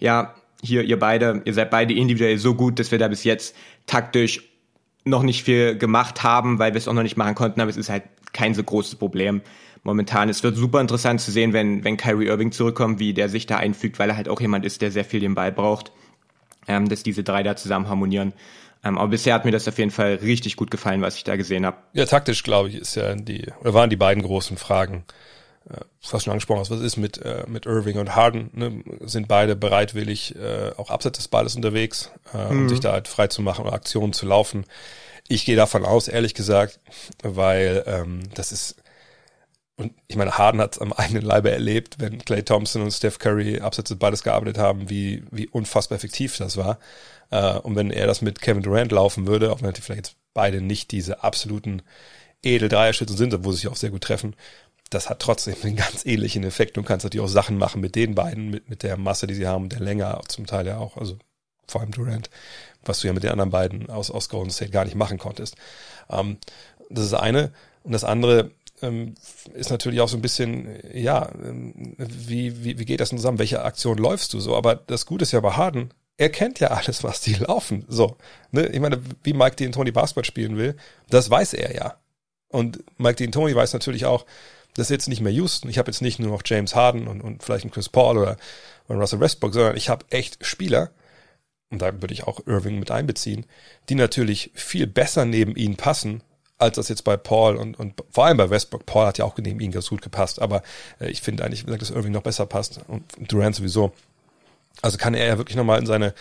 ja, 0.00 0.34
hier, 0.62 0.82
ihr 0.82 0.98
beide, 0.98 1.42
ihr 1.44 1.54
seid 1.54 1.70
beide 1.70 1.94
individuell 1.94 2.38
so 2.38 2.54
gut, 2.54 2.78
dass 2.78 2.90
wir 2.90 2.98
da 2.98 3.08
bis 3.08 3.22
jetzt 3.22 3.54
taktisch 3.86 4.42
noch 5.04 5.22
nicht 5.22 5.44
viel 5.44 5.76
gemacht 5.76 6.22
haben, 6.22 6.58
weil 6.58 6.72
wir 6.72 6.78
es 6.78 6.88
auch 6.88 6.94
noch 6.94 7.02
nicht 7.02 7.16
machen 7.16 7.34
konnten, 7.34 7.60
aber 7.60 7.70
es 7.70 7.76
ist 7.76 7.90
halt 7.90 8.04
kein 8.32 8.54
so 8.54 8.64
großes 8.64 8.96
Problem 8.96 9.42
momentan. 9.82 10.28
Es 10.30 10.42
wird 10.42 10.56
super 10.56 10.80
interessant 10.80 11.20
zu 11.20 11.30
sehen, 11.30 11.52
wenn, 11.52 11.84
wenn 11.84 11.96
Kyrie 11.96 12.26
Irving 12.26 12.50
zurückkommt, 12.50 12.98
wie 12.98 13.12
der 13.12 13.28
sich 13.28 13.46
da 13.46 13.58
einfügt, 13.58 13.98
weil 13.98 14.08
er 14.08 14.16
halt 14.16 14.28
auch 14.28 14.40
jemand 14.40 14.64
ist, 14.64 14.80
der 14.82 14.90
sehr 14.90 15.04
viel 15.04 15.20
den 15.20 15.34
Ball 15.34 15.52
braucht, 15.52 15.92
ähm, 16.66 16.88
dass 16.88 17.02
diese 17.02 17.22
drei 17.22 17.42
da 17.42 17.54
zusammen 17.54 17.88
harmonieren. 17.88 18.32
Ähm, 18.84 18.98
aber 18.98 19.08
bisher 19.08 19.34
hat 19.34 19.44
mir 19.44 19.50
das 19.50 19.66
auf 19.66 19.78
jeden 19.78 19.90
Fall 19.90 20.16
richtig 20.16 20.56
gut 20.56 20.70
gefallen, 20.70 21.00
was 21.00 21.16
ich 21.16 21.24
da 21.24 21.36
gesehen 21.36 21.64
habe. 21.64 21.78
Ja, 21.94 22.04
taktisch, 22.04 22.42
glaube 22.42 22.68
ich, 22.68 22.76
ist 22.76 22.94
ja 22.94 23.14
die, 23.14 23.50
oder 23.60 23.74
waren 23.74 23.90
die 23.90 23.96
beiden 23.96 24.22
großen 24.22 24.56
Fragen. 24.56 25.04
Äh, 25.70 25.80
fast 26.00 26.26
schon 26.26 26.32
angesprochen 26.32 26.60
hast, 26.60 26.70
was 26.70 26.80
ist 26.80 26.98
mit, 26.98 27.16
äh, 27.22 27.44
mit 27.48 27.64
Irving 27.64 27.98
und 27.98 28.14
Harden? 28.14 28.50
Ne? 28.52 28.84
Sind 29.00 29.28
beide 29.28 29.56
bereitwillig 29.56 30.36
äh, 30.36 30.72
auch 30.76 30.90
abseits 30.90 31.18
des 31.18 31.28
Balles 31.28 31.56
unterwegs, 31.56 32.10
äh, 32.34 32.50
um 32.50 32.64
mhm. 32.64 32.68
sich 32.68 32.80
da 32.80 32.92
halt 32.92 33.08
frei 33.08 33.28
zu 33.28 33.40
machen 33.40 33.64
oder 33.64 33.72
Aktionen 33.72 34.12
zu 34.12 34.26
laufen? 34.26 34.66
Ich 35.26 35.46
gehe 35.46 35.56
davon 35.56 35.86
aus, 35.86 36.06
ehrlich 36.06 36.34
gesagt, 36.34 36.80
weil 37.22 37.82
ähm, 37.86 38.20
das 38.34 38.52
ist 38.52 38.76
und 39.76 39.92
ich 40.06 40.16
meine, 40.16 40.38
Harden 40.38 40.60
hat 40.60 40.74
es 40.74 40.80
am 40.80 40.92
eigenen 40.92 41.22
Leibe 41.22 41.50
erlebt, 41.50 41.96
wenn 41.98 42.18
Clay 42.24 42.42
Thompson 42.42 42.82
und 42.82 42.92
Steph 42.92 43.18
Curry 43.18 43.60
abseits 43.60 43.88
des 43.88 43.98
Balles 43.98 44.22
gearbeitet 44.22 44.58
haben, 44.58 44.88
wie, 44.88 45.24
wie 45.30 45.48
unfassbar 45.48 45.96
effektiv 45.96 46.36
das 46.36 46.56
war. 46.56 46.78
Äh, 47.30 47.58
und 47.58 47.74
wenn 47.74 47.90
er 47.90 48.06
das 48.06 48.22
mit 48.22 48.40
Kevin 48.40 48.62
Durant 48.62 48.92
laufen 48.92 49.26
würde, 49.26 49.50
auch 49.50 49.62
wenn 49.62 49.72
die 49.72 49.80
vielleicht 49.80 50.06
jetzt 50.06 50.16
beide 50.32 50.60
nicht 50.60 50.92
diese 50.92 51.24
absoluten 51.24 51.82
Edel-Dreierschützen 52.42 53.16
sind, 53.16 53.44
wo 53.44 53.50
sie 53.50 53.58
sich 53.58 53.68
auch 53.68 53.76
sehr 53.76 53.90
gut 53.90 54.02
treffen, 54.02 54.36
das 54.90 55.10
hat 55.10 55.20
trotzdem 55.20 55.56
einen 55.62 55.76
ganz 55.76 56.06
ähnlichen 56.06 56.44
Effekt. 56.44 56.76
Du 56.76 56.82
kannst 56.82 57.04
natürlich 57.04 57.24
auch 57.24 57.30
Sachen 57.30 57.58
machen 57.58 57.80
mit 57.80 57.96
den 57.96 58.14
beiden, 58.14 58.50
mit, 58.50 58.68
mit 58.68 58.82
der 58.84 58.96
Masse, 58.96 59.26
die 59.26 59.34
sie 59.34 59.48
haben, 59.48 59.68
der 59.68 59.80
Länge 59.80 60.20
zum 60.28 60.46
Teil 60.46 60.66
ja 60.66 60.78
auch, 60.78 60.96
also 60.96 61.18
vor 61.66 61.80
allem 61.80 61.90
Durant, 61.90 62.30
was 62.84 63.00
du 63.00 63.08
ja 63.08 63.12
mit 63.12 63.24
den 63.24 63.30
anderen 63.30 63.50
beiden 63.50 63.90
aus, 63.90 64.10
aus 64.10 64.28
Golden 64.28 64.50
State 64.50 64.70
gar 64.70 64.84
nicht 64.84 64.94
machen 64.94 65.18
konntest. 65.18 65.56
Ähm, 66.10 66.38
das 66.90 67.06
ist 67.06 67.14
eine. 67.14 67.52
Und 67.82 67.92
das 67.92 68.04
andere 68.04 68.50
ähm, 68.82 69.14
ist 69.54 69.70
natürlich 69.70 70.00
auch 70.00 70.08
so 70.08 70.16
ein 70.16 70.22
bisschen, 70.22 70.68
ja, 70.92 71.30
ähm, 71.42 71.94
wie, 71.98 72.64
wie, 72.64 72.78
wie 72.78 72.84
geht 72.84 73.00
das 73.00 73.10
denn 73.10 73.18
zusammen? 73.18 73.38
Welche 73.38 73.62
Aktion 73.62 73.98
läufst 73.98 74.32
du 74.32 74.40
so? 74.40 74.56
Aber 74.56 74.74
das 74.74 75.06
Gute 75.06 75.22
ist 75.22 75.32
ja 75.32 75.40
bei 75.40 75.52
Harden, 75.52 75.92
er 76.16 76.30
kennt 76.30 76.60
ja 76.60 76.68
alles, 76.68 77.02
was 77.02 77.20
die 77.20 77.34
laufen. 77.34 77.84
So, 77.88 78.16
ne? 78.52 78.66
Ich 78.66 78.80
meine, 78.80 79.00
wie 79.22 79.32
Mike 79.32 79.56
Dean 79.56 79.72
Tony 79.72 79.90
Basketball 79.90 80.24
spielen 80.24 80.56
will, 80.56 80.76
das 81.10 81.30
weiß 81.30 81.54
er 81.54 81.74
ja. 81.74 81.96
Und 82.48 82.84
Mike 82.98 83.16
Dean 83.16 83.32
Tony 83.32 83.54
weiß 83.54 83.72
natürlich 83.72 84.06
auch, 84.06 84.26
das 84.74 84.86
ist 84.86 84.90
jetzt 84.90 85.08
nicht 85.08 85.20
mehr 85.20 85.32
Houston. 85.32 85.68
Ich 85.68 85.78
habe 85.78 85.90
jetzt 85.90 86.02
nicht 86.02 86.18
nur 86.18 86.30
noch 86.30 86.42
James 86.44 86.74
Harden 86.74 87.08
und, 87.08 87.20
und 87.20 87.42
vielleicht 87.42 87.64
einen 87.64 87.72
Chris 87.72 87.88
Paul 87.88 88.18
oder, 88.18 88.36
oder 88.88 88.98
Russell 88.98 89.20
Westbrook, 89.20 89.54
sondern 89.54 89.76
ich 89.76 89.88
habe 89.88 90.04
echt 90.10 90.44
Spieler, 90.44 90.90
und 91.70 91.82
da 91.82 91.92
würde 92.00 92.14
ich 92.14 92.24
auch 92.24 92.40
Irving 92.46 92.78
mit 92.78 92.90
einbeziehen, 92.90 93.46
die 93.88 93.94
natürlich 93.94 94.50
viel 94.54 94.86
besser 94.86 95.24
neben 95.24 95.56
ihn 95.56 95.76
passen, 95.76 96.22
als 96.58 96.76
das 96.76 96.88
jetzt 96.88 97.04
bei 97.04 97.16
Paul 97.16 97.56
und, 97.56 97.78
und 97.78 97.94
vor 98.10 98.26
allem 98.26 98.36
bei 98.36 98.48
Westbrook. 98.48 98.86
Paul 98.86 99.06
hat 99.06 99.18
ja 99.18 99.24
auch 99.24 99.36
neben 99.38 99.60
ihn 99.60 99.72
ganz 99.72 99.88
gut 99.88 100.02
gepasst, 100.02 100.40
aber 100.40 100.62
äh, 101.00 101.10
ich 101.10 101.20
finde 101.20 101.44
eigentlich, 101.44 101.64
dass 101.64 101.90
Irving 101.90 102.12
noch 102.12 102.22
besser 102.22 102.46
passt 102.46 102.80
und 102.88 103.04
Durant 103.18 103.56
sowieso. 103.56 103.92
Also 104.82 104.98
kann 104.98 105.14
er 105.14 105.26
ja 105.26 105.38
wirklich 105.38 105.56
nochmal 105.56 105.78
in 105.78 105.86
seine 105.86 106.14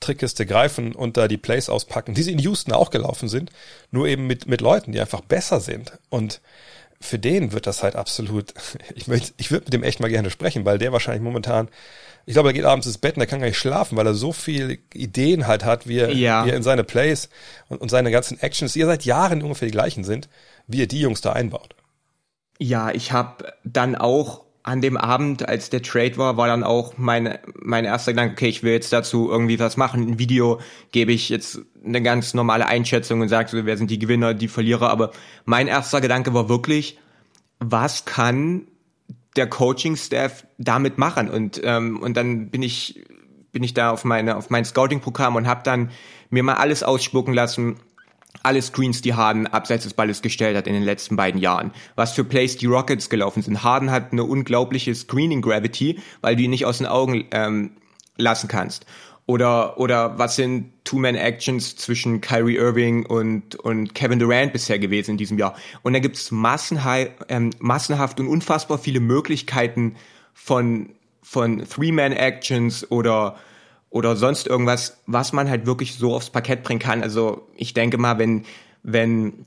Trickkiste 0.00 0.46
greifen 0.46 0.94
und 0.94 1.16
da 1.16 1.28
die 1.28 1.36
Plays 1.36 1.68
auspacken, 1.68 2.14
die 2.14 2.22
sie 2.22 2.32
in 2.32 2.38
Houston 2.38 2.72
auch 2.72 2.90
gelaufen 2.90 3.28
sind, 3.28 3.50
nur 3.90 4.06
eben 4.06 4.26
mit, 4.26 4.46
mit 4.46 4.60
Leuten, 4.60 4.92
die 4.92 5.00
einfach 5.00 5.20
besser 5.20 5.60
sind. 5.60 5.92
Und 6.08 6.40
für 7.00 7.18
den 7.18 7.52
wird 7.52 7.66
das 7.66 7.82
halt 7.82 7.96
absolut, 7.96 8.54
ich 8.94 9.08
ich 9.36 9.50
würde 9.50 9.64
mit 9.64 9.72
dem 9.72 9.82
echt 9.82 10.00
mal 10.00 10.10
gerne 10.10 10.30
sprechen, 10.30 10.64
weil 10.64 10.78
der 10.78 10.92
wahrscheinlich 10.92 11.22
momentan, 11.22 11.68
ich 12.28 12.34
glaube, 12.34 12.50
er 12.50 12.52
geht 12.52 12.66
abends 12.66 12.86
ins 12.86 12.98
Bett 12.98 13.16
und 13.16 13.22
er 13.22 13.26
kann 13.26 13.40
gar 13.40 13.46
nicht 13.46 13.56
schlafen, 13.56 13.96
weil 13.96 14.06
er 14.06 14.12
so 14.12 14.32
viele 14.32 14.76
Ideen 14.92 15.46
halt 15.46 15.64
hat, 15.64 15.88
wie 15.88 15.96
er, 15.96 16.12
ja. 16.12 16.44
wie 16.44 16.50
er 16.50 16.56
in 16.56 16.62
seine 16.62 16.84
Plays 16.84 17.30
und, 17.68 17.80
und 17.80 17.90
seine 17.90 18.10
ganzen 18.10 18.38
Actions, 18.38 18.74
die 18.74 18.80
ja 18.80 18.86
seit 18.86 19.06
Jahren 19.06 19.42
ungefähr 19.42 19.64
die 19.64 19.72
gleichen 19.72 20.04
sind, 20.04 20.28
wie 20.66 20.82
er 20.82 20.86
die 20.86 21.00
Jungs 21.00 21.22
da 21.22 21.32
einbaut. 21.32 21.74
Ja, 22.58 22.90
ich 22.90 23.12
habe 23.12 23.54
dann 23.64 23.94
auch 23.94 24.42
an 24.62 24.82
dem 24.82 24.98
Abend, 24.98 25.48
als 25.48 25.70
der 25.70 25.80
Trade 25.80 26.18
war, 26.18 26.36
war 26.36 26.48
dann 26.48 26.64
auch 26.64 26.98
mein, 26.98 27.38
mein 27.54 27.86
erster 27.86 28.12
Gedanke, 28.12 28.34
okay, 28.34 28.48
ich 28.48 28.62
will 28.62 28.72
jetzt 28.72 28.92
dazu 28.92 29.30
irgendwie 29.30 29.58
was 29.58 29.78
machen. 29.78 30.06
Ein 30.06 30.18
Video 30.18 30.60
gebe 30.92 31.12
ich 31.12 31.30
jetzt 31.30 31.62
eine 31.82 32.02
ganz 32.02 32.34
normale 32.34 32.66
Einschätzung 32.66 33.22
und 33.22 33.30
sage 33.30 33.48
so, 33.48 33.64
wer 33.64 33.78
sind 33.78 33.90
die 33.90 33.98
Gewinner, 33.98 34.34
die 34.34 34.48
Verlierer. 34.48 34.90
Aber 34.90 35.12
mein 35.46 35.66
erster 35.66 36.02
Gedanke 36.02 36.34
war 36.34 36.50
wirklich, 36.50 36.98
was 37.58 38.04
kann 38.04 38.66
der 39.38 39.48
Coaching-Staff 39.48 40.46
damit 40.58 40.98
machen? 40.98 41.30
Und, 41.30 41.60
ähm, 41.64 42.00
und 42.00 42.16
dann 42.16 42.50
bin 42.50 42.62
ich, 42.62 43.02
bin 43.52 43.62
ich 43.62 43.72
da 43.72 43.90
auf 43.90 44.04
meine, 44.04 44.36
auf 44.36 44.50
mein 44.50 44.64
Scouting-Programm 44.64 45.36
und 45.36 45.46
habe 45.46 45.62
dann 45.64 45.90
mir 46.28 46.42
mal 46.42 46.54
alles 46.54 46.82
ausspucken 46.82 47.32
lassen, 47.32 47.76
alle 48.42 48.60
Screens, 48.60 49.00
die 49.00 49.14
Harden 49.14 49.46
abseits 49.46 49.84
des 49.84 49.94
Balles 49.94 50.22
gestellt 50.22 50.56
hat 50.56 50.66
in 50.66 50.74
den 50.74 50.82
letzten 50.82 51.16
beiden 51.16 51.40
Jahren. 51.40 51.72
Was 51.96 52.12
für 52.12 52.24
Plays 52.24 52.56
die 52.56 52.66
Rockets 52.66 53.08
gelaufen 53.08 53.42
sind. 53.42 53.62
Harden 53.64 53.90
hat 53.90 54.12
eine 54.12 54.24
unglaubliche 54.24 54.94
Screening 54.94 55.42
Gravity, 55.42 55.98
weil 56.20 56.36
du 56.36 56.42
ihn 56.42 56.50
nicht 56.50 56.66
aus 56.66 56.78
den 56.78 56.86
Augen 56.86 57.24
ähm, 57.30 57.72
lassen 58.16 58.48
kannst. 58.48 58.84
Oder, 59.28 59.78
oder 59.78 60.18
was 60.18 60.36
sind 60.36 60.72
Two-Man-Actions 60.84 61.76
zwischen 61.76 62.22
Kyrie 62.22 62.56
Irving 62.56 63.04
und, 63.04 63.56
und 63.56 63.94
Kevin 63.94 64.18
Durant 64.18 64.54
bisher 64.54 64.78
gewesen 64.78 65.12
in 65.12 65.16
diesem 65.18 65.36
Jahr? 65.36 65.54
Und 65.82 65.92
da 65.92 65.98
gibt's 65.98 66.30
massenhaft, 66.30 67.10
ähm, 67.28 67.50
massenhaft 67.58 68.20
und 68.20 68.26
unfassbar 68.26 68.78
viele 68.78 69.00
Möglichkeiten 69.00 69.96
von, 70.32 70.94
von 71.22 71.62
Three-Man-Actions 71.62 72.90
oder 72.90 73.36
oder 73.90 74.16
sonst 74.16 74.46
irgendwas, 74.46 74.98
was 75.06 75.34
man 75.34 75.48
halt 75.50 75.66
wirklich 75.66 75.94
so 75.94 76.14
aufs 76.14 76.30
Parkett 76.30 76.62
bringen 76.62 76.80
kann. 76.80 77.02
Also 77.02 77.48
ich 77.54 77.74
denke 77.74 77.98
mal, 77.98 78.18
wenn, 78.18 78.46
wenn 78.82 79.44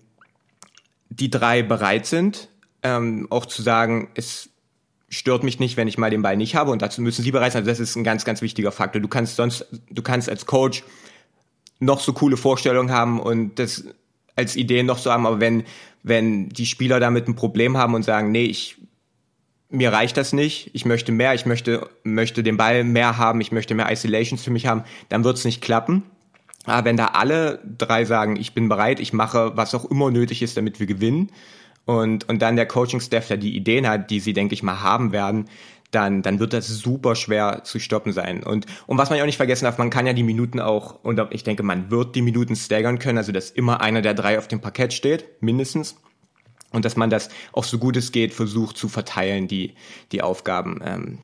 die 1.09 1.31
drei 1.31 1.63
bereit 1.63 2.05
sind, 2.05 2.49
ähm, 2.83 3.25
auch 3.31 3.47
zu 3.47 3.63
sagen, 3.63 4.09
es 4.13 4.50
stört 5.11 5.43
mich 5.43 5.59
nicht, 5.59 5.77
wenn 5.77 5.87
ich 5.87 5.97
mal 5.97 6.09
den 6.09 6.23
Ball 6.23 6.37
nicht 6.37 6.55
habe 6.55 6.71
und 6.71 6.81
dazu 6.81 7.01
müssen 7.01 7.21
sie 7.21 7.31
bereit 7.31 7.51
sein. 7.51 7.61
Also 7.61 7.69
das 7.69 7.79
ist 7.79 7.95
ein 7.95 8.03
ganz, 8.03 8.25
ganz 8.25 8.41
wichtiger 8.41 8.71
Faktor. 8.71 9.01
Du 9.01 9.07
kannst 9.07 9.35
sonst, 9.35 9.67
du 9.89 10.01
kannst 10.01 10.29
als 10.29 10.45
Coach 10.45 10.83
noch 11.79 11.99
so 11.99 12.13
coole 12.13 12.37
Vorstellungen 12.37 12.91
haben 12.91 13.19
und 13.19 13.59
das 13.59 13.83
als 14.35 14.55
Ideen 14.55 14.85
noch 14.85 14.97
so 14.97 15.11
haben, 15.11 15.27
aber 15.27 15.41
wenn, 15.41 15.63
wenn 16.01 16.49
die 16.49 16.65
Spieler 16.65 16.99
damit 16.99 17.27
ein 17.27 17.35
Problem 17.35 17.77
haben 17.77 17.93
und 17.93 18.03
sagen, 18.03 18.31
nee, 18.31 18.45
ich 18.45 18.77
mir 19.69 19.93
reicht 19.93 20.17
das 20.17 20.33
nicht, 20.33 20.69
ich 20.73 20.85
möchte 20.85 21.11
mehr, 21.11 21.33
ich 21.33 21.45
möchte, 21.45 21.89
möchte 22.03 22.43
den 22.43 22.57
Ball 22.57 22.83
mehr 22.83 23.17
haben, 23.17 23.39
ich 23.39 23.53
möchte 23.53 23.73
mehr 23.73 23.89
Isolations 23.89 24.43
für 24.43 24.51
mich 24.51 24.67
haben, 24.67 24.83
dann 25.07 25.23
wird 25.23 25.37
es 25.37 25.45
nicht 25.45 25.61
klappen. 25.61 26.03
Aber 26.65 26.85
wenn 26.85 26.97
da 26.97 27.07
alle 27.07 27.59
drei 27.77 28.05
sagen, 28.05 28.35
ich 28.35 28.53
bin 28.53 28.67
bereit, 28.69 28.99
ich 28.99 29.13
mache, 29.13 29.53
was 29.55 29.73
auch 29.73 29.85
immer 29.85 30.11
nötig 30.11 30.41
ist, 30.41 30.57
damit 30.57 30.79
wir 30.79 30.87
gewinnen, 30.87 31.31
und, 31.85 32.27
und 32.29 32.41
dann 32.41 32.55
der 32.55 32.67
Coaching-Staff 32.67 33.27
da 33.27 33.37
die 33.37 33.55
Ideen 33.55 33.87
hat, 33.87 34.09
die 34.09 34.19
sie, 34.19 34.33
denke 34.33 34.53
ich 34.53 34.63
mal, 34.63 34.81
haben 34.81 35.11
werden, 35.11 35.49
dann, 35.91 36.21
dann 36.21 36.39
wird 36.39 36.53
das 36.53 36.67
super 36.67 37.15
schwer 37.15 37.63
zu 37.63 37.79
stoppen 37.79 38.13
sein. 38.13 38.43
Und, 38.43 38.65
und 38.87 38.97
was 38.97 39.09
man 39.09 39.17
ja 39.17 39.23
auch 39.23 39.27
nicht 39.27 39.37
vergessen 39.37 39.65
darf, 39.65 39.77
man 39.77 39.89
kann 39.89 40.07
ja 40.07 40.13
die 40.13 40.23
Minuten 40.23 40.59
auch, 40.59 41.03
und 41.03 41.21
ich 41.31 41.43
denke, 41.43 41.63
man 41.63 41.91
wird 41.91 42.15
die 42.15 42.21
Minuten 42.21 42.55
staggern 42.55 42.99
können, 42.99 43.17
also 43.17 43.31
dass 43.31 43.51
immer 43.51 43.81
einer 43.81 44.01
der 44.01 44.13
drei 44.13 44.37
auf 44.37 44.47
dem 44.47 44.61
Parkett 44.61 44.93
steht, 44.93 45.25
mindestens 45.41 45.97
und 46.71 46.85
dass 46.85 46.95
man 46.95 47.09
das 47.09 47.29
auch 47.51 47.65
so 47.65 47.77
gut 47.77 47.97
es 47.97 48.11
geht 48.11 48.33
versucht 48.33 48.77
zu 48.77 48.87
verteilen, 48.87 49.47
die, 49.47 49.75
die 50.11 50.21
Aufgaben. 50.21 50.79
Ähm. 50.83 51.19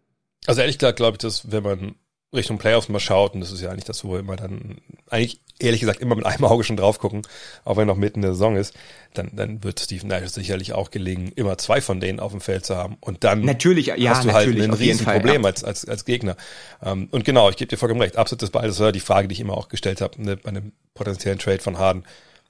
Also 0.45 0.61
ehrlich 0.61 0.77
gesagt 0.77 0.97
glaube 0.97 1.15
ich, 1.15 1.19
dass 1.19 1.51
wenn 1.51 1.63
man 1.63 1.95
Richtung 2.34 2.57
Playoffs 2.57 2.89
mal 2.89 3.00
schaut, 3.00 3.34
und 3.34 3.41
das 3.41 3.51
ist 3.51 3.62
ja 3.62 3.69
eigentlich 3.69 3.86
das, 3.86 4.03
wo 4.03 4.12
wir 4.12 4.19
immer 4.19 4.36
dann, 4.36 4.81
eigentlich 5.10 5.39
ehrlich 5.60 5.79
gesagt 5.79 6.01
immer 6.01 6.15
mit 6.15 6.25
einem 6.25 6.43
Auge 6.46 6.63
schon 6.63 6.77
drauf 6.77 7.00
gucken, 7.00 7.22
auch 7.63 7.77
wenn 7.77 7.88
noch 7.88 7.96
mitten 7.96 8.19
in 8.19 8.24
der 8.24 8.34
Saison 8.34 8.57
ist, 8.57 8.74
dann, 9.13 9.31
dann 9.34 9.63
wird 9.63 9.79
Steve 9.79 10.05
Nash 10.05 10.27
sicherlich 10.29 10.74
auch 10.74 10.91
gelingen, 10.91 11.31
immer 11.36 11.57
zwei 11.57 11.79
von 11.79 12.00
denen 12.00 12.19
auf 12.19 12.31
dem 12.31 12.41
Feld 12.41 12.65
zu 12.65 12.75
haben. 12.75 12.98
Und 13.00 13.24
dann 13.24 13.41
natürlich, 13.41 13.88
ja, 13.88 14.10
hast 14.12 14.25
du 14.25 14.34
halt 14.34 14.60
ein 14.60 14.74
Riesenproblem 14.74 15.41
ja. 15.41 15.48
als, 15.48 15.63
als, 15.63 15.88
als 15.88 16.05
Gegner. 16.05 16.36
Ähm, 16.84 17.07
und 17.12 17.24
genau, 17.24 17.50
ich 17.50 17.55
gebe 17.55 17.69
dir 17.69 17.77
vollkommen 17.77 18.01
recht, 18.01 18.17
absolut 18.17 18.41
das 18.41 18.51
Ball, 18.51 18.67
das 18.67 18.79
war 18.79 18.91
die 18.91 19.00
Frage, 19.00 19.27
die 19.27 19.34
ich 19.34 19.39
immer 19.39 19.55
auch 19.55 19.69
gestellt 19.69 20.01
habe, 20.01 20.22
ne, 20.22 20.36
bei 20.38 20.50
einem 20.50 20.74
potenziellen 20.93 21.39
Trade 21.39 21.60
von 21.60 21.77
Harden 21.77 22.03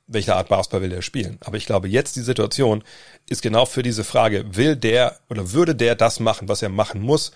welche 0.07 0.36
Art 0.36 0.48
Basketball 0.48 0.81
will 0.81 0.93
er 0.93 1.01
spielen. 1.01 1.38
Aber 1.41 1.57
ich 1.57 1.65
glaube, 1.65 1.89
jetzt 1.89 2.15
die 2.15 2.22
Situation 2.22 2.84
ist 3.27 3.41
genau 3.41 3.65
für 3.65 3.84
diese 3.84 4.05
Frage, 4.05 4.55
will 4.55 4.77
der 4.77 5.19
oder 5.29 5.51
würde 5.51 5.75
der 5.75 5.96
das 5.96 6.22
machen, 6.22 6.48
was 6.48 6.62
er 6.62 6.69
machen 6.69 7.01
muss, 7.01 7.34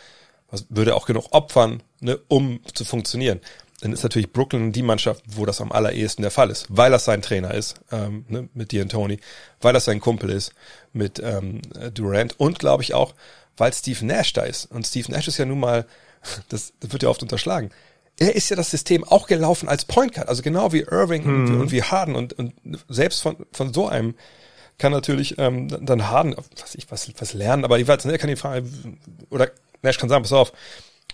was 0.52 0.66
würde 0.70 0.96
auch 0.96 1.08
genug 1.08 1.28
opfern, 1.32 1.82
ne, 2.00 2.20
um 2.28 2.60
zu 2.74 2.86
funktionieren. 2.86 3.40
Dann 3.82 3.94
ist 3.94 4.04
natürlich 4.04 4.32
Brooklyn 4.32 4.72
die 4.72 4.84
Mannschaft, 4.84 5.24
wo 5.28 5.46
das 5.46 5.60
am 5.60 5.72
allerersten 5.72 6.22
der 6.22 6.30
Fall 6.30 6.52
ist, 6.52 6.68
weil 6.70 6.92
das 6.92 7.06
sein 7.06 7.24
Trainer 7.24 7.54
ist, 7.54 7.76
ähm, 7.92 8.26
ne, 8.30 8.50
mit 8.54 8.72
dir 8.72 8.84
und 8.84 8.92
Tony, 8.92 9.20
weil 9.60 9.74
das 9.74 9.86
sein 9.86 10.00
Kumpel 10.00 10.30
ist 10.30 10.54
mit 10.94 11.20
ähm, 11.24 11.62
Durant. 11.94 12.40
Und 12.40 12.60
glaube 12.60 12.84
ich 12.84 12.94
auch, 12.94 13.16
weil 13.58 13.74
Steve 13.74 14.06
Nash 14.06 14.34
da 14.34 14.44
ist. 14.44 14.66
Und 14.66 14.86
Steve 14.86 15.12
Nash 15.12 15.28
ist 15.28 15.40
ja 15.40 15.46
nun 15.46 15.60
mal, 15.60 15.88
das, 16.50 16.74
das 16.80 16.92
wird 16.92 17.02
ja 17.02 17.10
oft 17.10 17.24
unterschlagen, 17.24 17.72
er 18.20 18.36
ist 18.36 18.50
ja 18.50 18.56
das 18.56 18.70
System 18.70 19.04
auch 19.04 19.26
gelaufen 19.26 19.68
als 19.68 19.86
Point 19.86 20.14
Guard, 20.14 20.30
also 20.30 20.44
genau 20.44 20.72
wie 20.74 20.82
Irving 20.82 21.24
mhm. 21.24 21.46
und, 21.46 21.62
und, 21.62 21.72
wie 21.72 21.82
Harden. 21.82 22.16
Und, 22.16 22.34
und 22.34 22.54
selbst 22.88 23.22
von, 23.22 23.38
von 23.52 23.74
so 23.74 23.88
einem 23.88 24.16
kann 24.78 24.92
natürlich 24.92 25.40
ähm, 25.40 25.70
dann 25.70 26.10
Harden, 26.10 26.36
was 26.60 26.76
ich 26.76 26.92
was, 26.92 27.12
was 27.18 27.34
lernen, 27.34 27.66
aber 27.66 27.78
jeweils, 27.78 28.06
ne, 28.06 28.18
kann 28.20 28.30
die 28.30 28.36
Frage, 28.36 28.68
oder 29.30 29.50
Nash 29.82 29.98
kann 29.98 30.10
sagen, 30.10 30.24
pass 30.24 30.34
auf, 30.34 30.54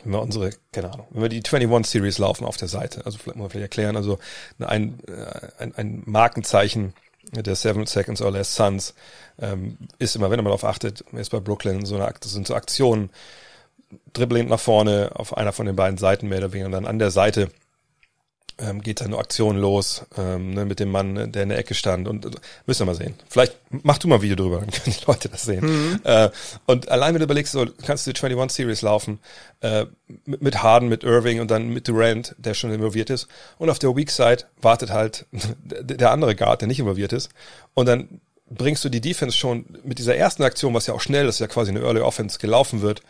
wenn 0.03 0.13
wir 0.13 0.21
unsere, 0.21 0.51
keine 0.71 0.91
Ahnung, 0.91 1.07
wenn 1.11 1.21
wir 1.23 1.29
die 1.29 1.43
21 1.43 1.91
Series 1.91 2.17
laufen 2.17 2.45
auf 2.45 2.57
der 2.57 2.67
Seite, 2.67 3.05
also 3.05 3.17
vielleicht 3.17 3.37
muss 3.37 3.43
man 3.43 3.49
vielleicht 3.49 3.63
erklären, 3.63 3.95
also 3.95 4.19
ein, 4.59 4.99
äh, 5.07 5.63
ein, 5.63 5.75
ein 5.75 6.03
Markenzeichen 6.05 6.93
der 7.31 7.55
Seven 7.55 7.85
Seconds 7.85 8.21
or 8.21 8.31
Less 8.31 8.55
Suns 8.55 8.93
ähm, 9.39 9.77
ist 9.99 10.15
immer, 10.15 10.29
wenn 10.29 10.37
man 10.37 10.45
darauf 10.45 10.63
achtet, 10.63 11.01
ist 11.11 11.31
bei 11.31 11.39
Brooklyn 11.39 11.85
so 11.85 11.95
eine, 11.95 12.13
das 12.19 12.31
sind 12.31 12.47
so 12.47 12.55
Aktionen, 12.55 13.09
dribbling 14.13 14.47
nach 14.47 14.59
vorne 14.59 15.11
auf 15.13 15.35
einer 15.35 15.53
von 15.53 15.65
den 15.65 15.75
beiden 15.75 15.97
Seiten 15.97 16.27
mehr 16.27 16.39
oder 16.39 16.53
weniger 16.53 16.67
und 16.67 16.71
dann 16.73 16.85
an 16.85 16.99
der 16.99 17.11
Seite 17.11 17.49
ähm, 18.59 18.81
geht 18.81 19.01
eine 19.01 19.17
Aktion 19.17 19.57
los 19.57 20.05
ähm, 20.17 20.53
ne, 20.53 20.65
mit 20.65 20.79
dem 20.79 20.89
Mann, 20.89 21.31
der 21.31 21.43
in 21.43 21.49
der 21.49 21.57
Ecke 21.57 21.73
stand 21.73 22.07
und 22.07 22.25
äh, 22.25 22.29
müssen 22.65 22.81
wir 22.81 22.85
mal 22.87 22.95
sehen. 22.95 23.13
Vielleicht 23.29 23.55
mach 23.69 23.97
du 23.97 24.07
mal 24.07 24.15
ein 24.15 24.21
Video 24.21 24.35
drüber, 24.35 24.59
dann 24.59 24.71
können 24.71 24.95
die 24.99 25.05
Leute 25.05 25.29
das 25.29 25.43
sehen. 25.43 25.65
Mhm. 25.65 26.01
Äh, 26.03 26.29
und 26.65 26.89
allein 26.89 27.13
wenn 27.13 27.19
du 27.19 27.25
überlegst, 27.25 27.53
so 27.53 27.65
kannst 27.85 28.07
du 28.07 28.13
die 28.13 28.19
21 28.19 28.55
Series 28.55 28.81
laufen 28.81 29.19
äh, 29.61 29.85
mit, 30.25 30.41
mit 30.41 30.63
Harden, 30.63 30.89
mit 30.89 31.03
Irving 31.03 31.39
und 31.39 31.51
dann 31.51 31.69
mit 31.69 31.87
Durant, 31.87 32.35
der 32.37 32.53
schon 32.53 32.71
involviert 32.71 33.09
ist 33.09 33.27
und 33.57 33.69
auf 33.69 33.79
der 33.79 33.95
Weak 33.95 34.11
Side 34.11 34.45
wartet 34.61 34.91
halt 34.91 35.25
der 35.65 36.11
andere 36.11 36.35
Guard, 36.35 36.61
der 36.61 36.67
nicht 36.67 36.79
involviert 36.79 37.13
ist 37.13 37.29
und 37.73 37.85
dann 37.87 38.21
bringst 38.49 38.83
du 38.85 38.89
die 38.89 39.01
Defense 39.01 39.35
schon 39.35 39.65
mit 39.83 39.99
dieser 39.99 40.15
ersten 40.15 40.43
Aktion, 40.43 40.73
was 40.73 40.87
ja 40.87 40.93
auch 40.93 41.01
schnell 41.01 41.27
ist, 41.27 41.39
ja 41.39 41.47
quasi 41.47 41.71
eine 41.71 41.81
Early 41.81 41.99
Offense 41.99 42.39
gelaufen 42.39 42.81
wird, 42.81 43.01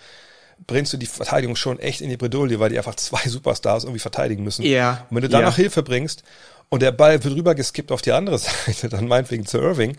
bringst 0.66 0.94
du 0.94 0.98
die 0.98 1.06
Verteidigung 1.06 1.56
schon 1.56 1.80
echt 1.80 2.02
in 2.02 2.10
die 2.10 2.18
Bredouille, 2.18 2.60
weil 2.60 2.70
die 2.70 2.78
einfach 2.78 2.96
zwei 2.96 3.22
Superstars 3.30 3.84
irgendwie 3.84 4.00
verteidigen 4.00 4.44
müssen. 4.44 4.64
Ja. 4.64 5.06
Und 5.10 5.18
wenn 5.18 5.24
du 5.24 5.30
danach 5.30 5.58
ja. 5.58 5.64
Hilfe 5.64 5.84
bringst 5.84 6.24
und 6.70 6.82
der 6.82 6.92
Ball 6.92 7.24
wird 7.24 7.36
rüber 7.36 7.56
geskippt 7.56 7.92
auf 7.92 8.02
die 8.02 8.12
andere 8.12 8.38
Seite, 8.40 8.90
dann 8.90 9.08
meinetwegen 9.08 9.46
zu 9.46 9.60
Irving, 9.60 9.98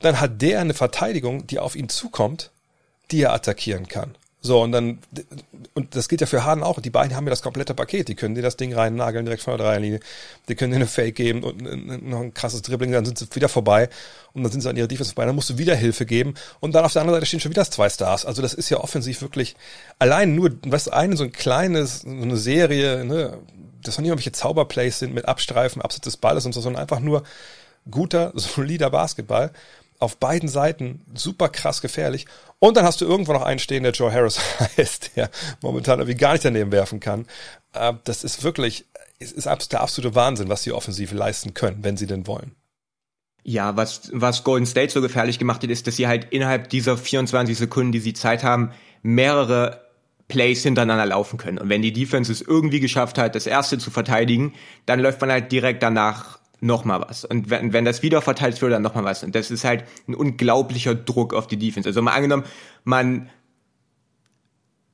dann 0.00 0.20
hat 0.20 0.40
der 0.42 0.60
eine 0.60 0.74
Verteidigung, 0.74 1.46
die 1.46 1.58
auf 1.58 1.76
ihn 1.76 1.88
zukommt, 1.88 2.50
die 3.10 3.22
er 3.22 3.32
attackieren 3.32 3.88
kann. 3.88 4.14
So, 4.40 4.62
und 4.62 4.70
dann, 4.70 4.98
und 5.74 5.96
das 5.96 6.08
gilt 6.08 6.20
ja 6.20 6.26
für 6.28 6.44
Harden 6.44 6.62
auch. 6.62 6.80
Die 6.80 6.90
beiden 6.90 7.16
haben 7.16 7.24
ja 7.24 7.30
das 7.30 7.42
komplette 7.42 7.74
Paket. 7.74 8.06
Die 8.06 8.14
können 8.14 8.36
dir 8.36 8.42
das 8.42 8.56
Ding 8.56 8.72
rein 8.72 8.94
nageln 8.94 9.24
direkt 9.24 9.42
von 9.42 9.56
der 9.56 9.66
Dreierlinie. 9.66 9.98
Die 10.48 10.54
können 10.54 10.70
dir 10.70 10.76
eine 10.76 10.86
Fake 10.86 11.16
geben 11.16 11.42
und 11.42 11.60
noch 12.08 12.20
ein 12.20 12.34
krasses 12.34 12.62
Dribbling, 12.62 12.92
dann 12.92 13.04
sind 13.04 13.18
sie 13.18 13.26
wieder 13.34 13.48
vorbei. 13.48 13.88
Und 14.34 14.44
dann 14.44 14.52
sind 14.52 14.60
sie 14.60 14.70
an 14.70 14.76
ihrer 14.76 14.86
Defense 14.86 15.12
vorbei. 15.12 15.26
Dann 15.26 15.34
musst 15.34 15.50
du 15.50 15.58
wieder 15.58 15.74
Hilfe 15.74 16.06
geben. 16.06 16.34
Und 16.60 16.72
dann 16.74 16.84
auf 16.84 16.92
der 16.92 17.02
anderen 17.02 17.16
Seite 17.16 17.26
stehen 17.26 17.40
schon 17.40 17.50
wieder 17.50 17.68
zwei 17.68 17.88
Stars. 17.88 18.24
Also 18.24 18.40
das 18.40 18.54
ist 18.54 18.70
ja 18.70 18.78
offensiv 18.78 19.22
wirklich 19.22 19.56
allein 19.98 20.36
nur, 20.36 20.52
was 20.64 20.88
eine 20.88 21.16
so 21.16 21.24
ein 21.24 21.32
kleines, 21.32 22.02
so 22.02 22.08
eine 22.08 22.36
Serie, 22.36 23.04
ne, 23.04 23.38
das 23.82 23.96
noch 23.96 24.02
nicht 24.02 24.10
irgendwelche 24.10 24.32
Zauberplays 24.32 25.00
sind 25.00 25.14
mit 25.14 25.26
Abstreifen, 25.26 25.82
Absatz 25.82 26.02
des 26.02 26.16
Balles 26.16 26.46
und 26.46 26.52
so, 26.52 26.60
sondern 26.60 26.80
einfach 26.80 27.00
nur 27.00 27.24
guter, 27.90 28.32
solider 28.36 28.90
Basketball 28.90 29.50
auf 29.98 30.18
beiden 30.18 30.48
Seiten 30.48 31.00
super 31.14 31.48
krass 31.48 31.80
gefährlich. 31.82 32.26
Und 32.58 32.76
dann 32.76 32.84
hast 32.84 33.00
du 33.00 33.04
irgendwo 33.04 33.32
noch 33.32 33.42
einen 33.42 33.58
stehen, 33.58 33.82
der 33.82 33.92
Joe 33.92 34.12
Harris 34.12 34.38
heißt, 34.76 35.16
der 35.16 35.30
momentan 35.60 35.98
irgendwie 35.98 36.18
gar 36.18 36.32
nicht 36.32 36.44
daneben 36.44 36.72
werfen 36.72 37.00
kann. 37.00 37.26
Äh, 37.72 37.94
das 38.04 38.24
ist 38.24 38.42
wirklich, 38.42 38.84
es 39.18 39.32
ist 39.32 39.72
der 39.72 39.80
absolute 39.80 40.14
Wahnsinn, 40.14 40.48
was 40.48 40.62
die 40.62 40.72
Offensive 40.72 41.14
leisten 41.14 41.54
können, 41.54 41.82
wenn 41.82 41.96
sie 41.96 42.06
denn 42.06 42.26
wollen. 42.26 42.54
Ja, 43.44 43.76
was, 43.76 44.10
was 44.12 44.44
Golden 44.44 44.66
State 44.66 44.92
so 44.92 45.00
gefährlich 45.00 45.38
gemacht 45.38 45.62
hat, 45.62 45.70
ist, 45.70 45.86
dass 45.86 45.96
sie 45.96 46.06
halt 46.06 46.26
innerhalb 46.30 46.68
dieser 46.68 46.96
24 46.96 47.56
Sekunden, 47.56 47.92
die 47.92 48.00
sie 48.00 48.12
Zeit 48.12 48.42
haben, 48.42 48.72
mehrere 49.02 49.88
Plays 50.28 50.62
hintereinander 50.62 51.06
laufen 51.06 51.38
können. 51.38 51.58
Und 51.58 51.70
wenn 51.70 51.82
die 51.82 51.92
Defense 51.92 52.30
es 52.30 52.42
irgendwie 52.42 52.80
geschafft 52.80 53.16
hat, 53.16 53.34
das 53.34 53.46
erste 53.46 53.78
zu 53.78 53.90
verteidigen, 53.90 54.52
dann 54.84 55.00
läuft 55.00 55.20
man 55.20 55.32
halt 55.32 55.50
direkt 55.50 55.82
danach 55.82 56.37
noch 56.60 56.84
mal 56.84 57.00
was. 57.00 57.24
Und 57.24 57.50
wenn, 57.50 57.72
wenn 57.72 57.84
das 57.84 58.02
wieder 58.02 58.20
verteilt 58.20 58.60
wird, 58.60 58.72
dann 58.72 58.82
noch 58.82 58.94
mal 58.94 59.04
was. 59.04 59.22
Und 59.22 59.34
das 59.34 59.50
ist 59.50 59.64
halt 59.64 59.84
ein 60.08 60.14
unglaublicher 60.14 60.94
Druck 60.94 61.34
auf 61.34 61.46
die 61.46 61.56
Defense. 61.56 61.88
Also 61.88 62.02
mal 62.02 62.12
angenommen, 62.12 62.44
man, 62.84 63.30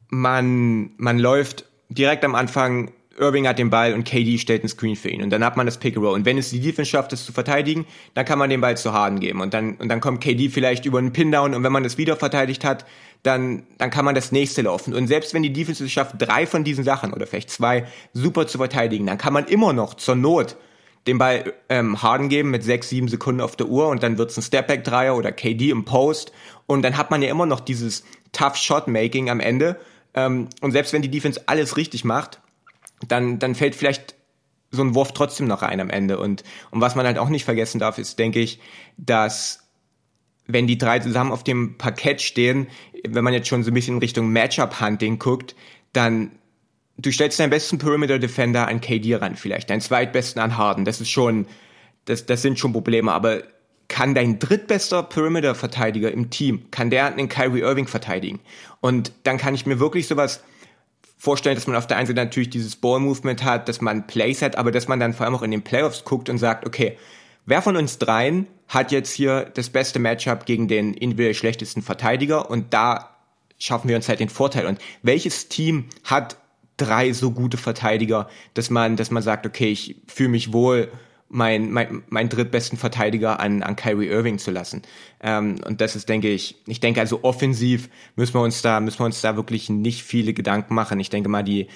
man, 0.08 0.90
man 0.96 1.18
läuft 1.18 1.66
direkt 1.88 2.24
am 2.24 2.34
Anfang, 2.34 2.92
Irving 3.18 3.46
hat 3.46 3.58
den 3.58 3.70
Ball 3.70 3.94
und 3.94 4.04
KD 4.04 4.38
stellt 4.38 4.62
einen 4.62 4.68
Screen 4.68 4.96
für 4.96 5.08
ihn. 5.08 5.22
Und 5.22 5.30
dann 5.30 5.44
hat 5.44 5.56
man 5.56 5.66
das 5.66 5.78
Pick 5.78 5.96
and 5.96 6.04
Roll. 6.04 6.14
Und 6.14 6.24
wenn 6.24 6.36
es 6.36 6.50
die 6.50 6.60
Defense 6.60 6.90
schafft, 6.90 7.12
das 7.12 7.24
zu 7.24 7.32
verteidigen, 7.32 7.86
dann 8.14 8.24
kann 8.24 8.38
man 8.38 8.50
den 8.50 8.60
Ball 8.60 8.76
zu 8.76 8.92
Harden 8.92 9.20
geben. 9.20 9.40
Und 9.40 9.54
dann, 9.54 9.76
und 9.76 9.88
dann 9.88 10.00
kommt 10.00 10.20
KD 10.20 10.48
vielleicht 10.48 10.84
über 10.84 10.98
einen 10.98 11.12
Pin-Down. 11.12 11.54
Und 11.54 11.62
wenn 11.62 11.72
man 11.72 11.84
das 11.84 11.96
wieder 11.96 12.16
verteidigt 12.16 12.64
hat, 12.64 12.84
dann, 13.22 13.64
dann 13.78 13.90
kann 13.90 14.04
man 14.04 14.14
das 14.14 14.32
nächste 14.32 14.62
laufen. 14.62 14.94
Und 14.94 15.06
selbst 15.06 15.32
wenn 15.32 15.42
die 15.42 15.52
Defense 15.52 15.84
es 15.84 15.92
schafft, 15.92 16.16
drei 16.18 16.46
von 16.46 16.64
diesen 16.64 16.84
Sachen 16.84 17.12
oder 17.12 17.26
vielleicht 17.26 17.50
zwei 17.50 17.86
super 18.12 18.46
zu 18.46 18.58
verteidigen, 18.58 19.06
dann 19.06 19.18
kann 19.18 19.32
man 19.32 19.46
immer 19.46 19.72
noch 19.72 19.94
zur 19.94 20.16
Not 20.16 20.56
den 21.06 21.18
Ball 21.18 21.52
ähm, 21.68 22.02
Harden 22.02 22.28
geben 22.28 22.50
mit 22.50 22.64
sechs, 22.64 22.88
sieben 22.88 23.08
Sekunden 23.08 23.40
auf 23.40 23.56
der 23.56 23.68
Uhr 23.68 23.88
und 23.88 24.02
dann 24.02 24.16
wird's 24.18 24.36
ein 24.36 24.42
Stepback-Dreier 24.42 25.16
oder 25.16 25.32
KD 25.32 25.70
im 25.70 25.84
Post. 25.84 26.32
Und 26.66 26.82
dann 26.82 26.96
hat 26.96 27.10
man 27.10 27.20
ja 27.20 27.30
immer 27.30 27.46
noch 27.46 27.60
dieses 27.60 28.04
Tough 28.32 28.56
Shot-Making 28.56 29.28
am 29.28 29.40
Ende. 29.40 29.78
Ähm, 30.14 30.48
und 30.60 30.72
selbst 30.72 30.92
wenn 30.92 31.02
die 31.02 31.10
Defense 31.10 31.42
alles 31.46 31.76
richtig 31.76 32.04
macht, 32.04 32.40
dann, 33.06 33.38
dann 33.38 33.54
fällt 33.54 33.74
vielleicht 33.74 34.14
so 34.70 34.82
ein 34.82 34.94
Wurf 34.94 35.12
trotzdem 35.12 35.46
noch 35.46 35.62
rein 35.62 35.80
am 35.80 35.90
Ende. 35.90 36.18
Und, 36.18 36.42
und 36.70 36.80
was 36.80 36.94
man 36.94 37.06
halt 37.06 37.18
auch 37.18 37.28
nicht 37.28 37.44
vergessen 37.44 37.78
darf, 37.78 37.98
ist, 37.98 38.18
denke 38.18 38.40
ich, 38.40 38.60
dass 38.96 39.60
wenn 40.46 40.66
die 40.66 40.78
drei 40.78 40.98
zusammen 40.98 41.32
auf 41.32 41.44
dem 41.44 41.78
Parkett 41.78 42.20
stehen, 42.20 42.66
wenn 43.06 43.24
man 43.24 43.32
jetzt 43.32 43.48
schon 43.48 43.62
so 43.62 43.70
ein 43.70 43.74
bisschen 43.74 43.98
Richtung 43.98 44.30
Matchup-Hunting 44.30 45.18
guckt, 45.18 45.54
dann 45.92 46.32
du 46.98 47.10
stellst 47.10 47.40
deinen 47.40 47.50
besten 47.50 47.78
Perimeter 47.78 48.18
Defender 48.18 48.68
an 48.68 48.80
KD 48.80 49.16
ran 49.16 49.36
vielleicht, 49.36 49.70
deinen 49.70 49.80
zweitbesten 49.80 50.40
an 50.40 50.56
Harden. 50.56 50.84
Das 50.84 51.00
ist 51.00 51.10
schon, 51.10 51.46
das, 52.04 52.26
das 52.26 52.42
sind 52.42 52.58
schon 52.58 52.72
Probleme. 52.72 53.12
Aber 53.12 53.42
kann 53.88 54.14
dein 54.14 54.38
drittbester 54.38 55.02
Perimeter 55.02 55.54
Verteidiger 55.54 56.10
im 56.10 56.30
Team, 56.30 56.70
kann 56.70 56.90
der 56.90 57.06
einen 57.06 57.28
Kyrie 57.28 57.60
Irving 57.60 57.86
verteidigen? 57.86 58.40
Und 58.80 59.12
dann 59.24 59.38
kann 59.38 59.54
ich 59.54 59.66
mir 59.66 59.78
wirklich 59.78 60.06
sowas 60.06 60.42
vorstellen, 61.18 61.54
dass 61.54 61.66
man 61.66 61.76
auf 61.76 61.86
der 61.86 61.96
einen 61.96 62.06
Seite 62.06 62.24
natürlich 62.24 62.50
dieses 62.50 62.76
Ball 62.76 63.00
Movement 63.00 63.44
hat, 63.44 63.68
dass 63.68 63.80
man 63.80 64.06
Plays 64.06 64.42
hat, 64.42 64.56
aber 64.56 64.70
dass 64.70 64.88
man 64.88 65.00
dann 65.00 65.14
vor 65.14 65.26
allem 65.26 65.34
auch 65.34 65.42
in 65.42 65.50
den 65.50 65.62
Playoffs 65.62 66.04
guckt 66.04 66.28
und 66.28 66.38
sagt, 66.38 66.66
okay, 66.66 66.98
wer 67.46 67.62
von 67.62 67.76
uns 67.76 67.98
dreien 67.98 68.46
hat 68.68 68.92
jetzt 68.92 69.12
hier 69.12 69.50
das 69.54 69.68
beste 69.70 69.98
Matchup 69.98 70.46
gegen 70.46 70.68
den 70.68 70.94
individuell 70.94 71.34
schlechtesten 71.34 71.82
Verteidiger 71.82 72.50
und 72.50 72.72
da 72.74 73.10
schaffen 73.58 73.88
wir 73.88 73.96
uns 73.96 74.08
halt 74.08 74.20
den 74.20 74.28
Vorteil. 74.28 74.66
Und 74.66 74.78
welches 75.02 75.48
Team 75.48 75.86
hat 76.04 76.36
drei 76.76 77.12
so 77.12 77.30
gute 77.30 77.56
Verteidiger, 77.56 78.28
dass 78.54 78.70
man, 78.70 78.96
dass 78.96 79.10
man 79.10 79.22
sagt, 79.22 79.46
okay, 79.46 79.70
ich 79.70 79.96
fühle 80.06 80.30
mich 80.30 80.52
wohl, 80.52 80.90
mein, 81.28 81.70
mein, 81.72 82.02
mein 82.08 82.28
drittbesten 82.28 82.78
Verteidiger 82.78 83.40
an, 83.40 83.62
an 83.62 83.74
Kyrie 83.74 84.06
Irving 84.06 84.38
zu 84.38 84.50
lassen. 84.50 84.82
Ähm, 85.20 85.56
und 85.66 85.80
das 85.80 85.96
ist, 85.96 86.08
denke 86.08 86.28
ich, 86.28 86.56
ich 86.66 86.80
denke 86.80 87.00
also 87.00 87.24
offensiv 87.24 87.88
müssen 88.14 88.34
wir 88.34 88.42
uns 88.42 88.62
da, 88.62 88.78
müssen 88.78 89.00
wir 89.00 89.06
uns 89.06 89.20
da 89.20 89.34
wirklich 89.34 89.68
nicht 89.68 90.04
viele 90.04 90.32
Gedanken 90.32 90.74
machen. 90.74 91.00
Ich 91.00 91.10
denke 91.10 91.28
mal, 91.28 91.42
die, 91.42 91.66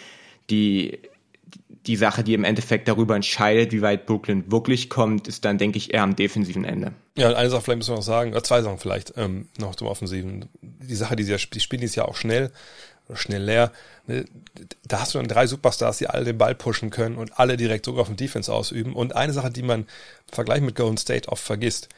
die, 0.48 0.98
die 1.86 1.96
Sache, 1.96 2.22
die 2.22 2.34
im 2.34 2.44
Endeffekt 2.44 2.86
darüber 2.86 3.16
entscheidet, 3.16 3.72
wie 3.72 3.82
weit 3.82 4.06
Brooklyn 4.06 4.50
wirklich 4.52 4.90
kommt, 4.90 5.26
ist 5.26 5.44
dann, 5.44 5.58
denke 5.58 5.78
ich, 5.78 5.92
eher 5.92 6.02
am 6.02 6.14
defensiven 6.14 6.64
Ende. 6.64 6.92
Ja, 7.16 7.28
und 7.28 7.34
eine 7.34 7.50
Sache 7.50 7.62
vielleicht 7.62 7.78
müssen 7.78 7.92
wir 7.92 7.96
noch 7.96 8.02
sagen, 8.02 8.32
oder 8.32 8.44
zwei 8.44 8.62
Sachen 8.62 8.78
vielleicht 8.78 9.14
ähm, 9.16 9.48
noch 9.58 9.74
zum 9.74 9.88
Offensiven. 9.88 10.48
Die 10.60 10.94
Sache, 10.94 11.16
die 11.16 11.24
sie 11.24 11.32
ja, 11.32 11.38
die 11.38 11.60
spielen 11.60 11.80
dieses 11.80 11.96
Jahr 11.96 12.08
auch 12.08 12.16
schnell 12.16 12.52
schnell 13.14 13.42
leer. 13.42 13.72
Ne, 14.06 14.24
da 14.86 15.00
hast 15.00 15.14
du 15.14 15.18
dann 15.18 15.28
drei 15.28 15.46
Superstars, 15.46 15.98
die 15.98 16.08
alle 16.08 16.24
den 16.24 16.38
Ball 16.38 16.54
pushen 16.54 16.90
können 16.90 17.16
und 17.16 17.38
alle 17.38 17.56
direkt 17.56 17.86
Druck 17.86 17.98
auf 17.98 18.08
den 18.08 18.16
Defense 18.16 18.52
ausüben. 18.52 18.94
Und 18.94 19.16
eine 19.16 19.32
Sache, 19.32 19.50
die 19.50 19.62
man 19.62 19.80
im 19.82 19.86
Vergleich 20.32 20.60
mit 20.60 20.76
Golden 20.76 20.98
State 20.98 21.28
oft 21.28 21.42
vergisst, 21.42 21.88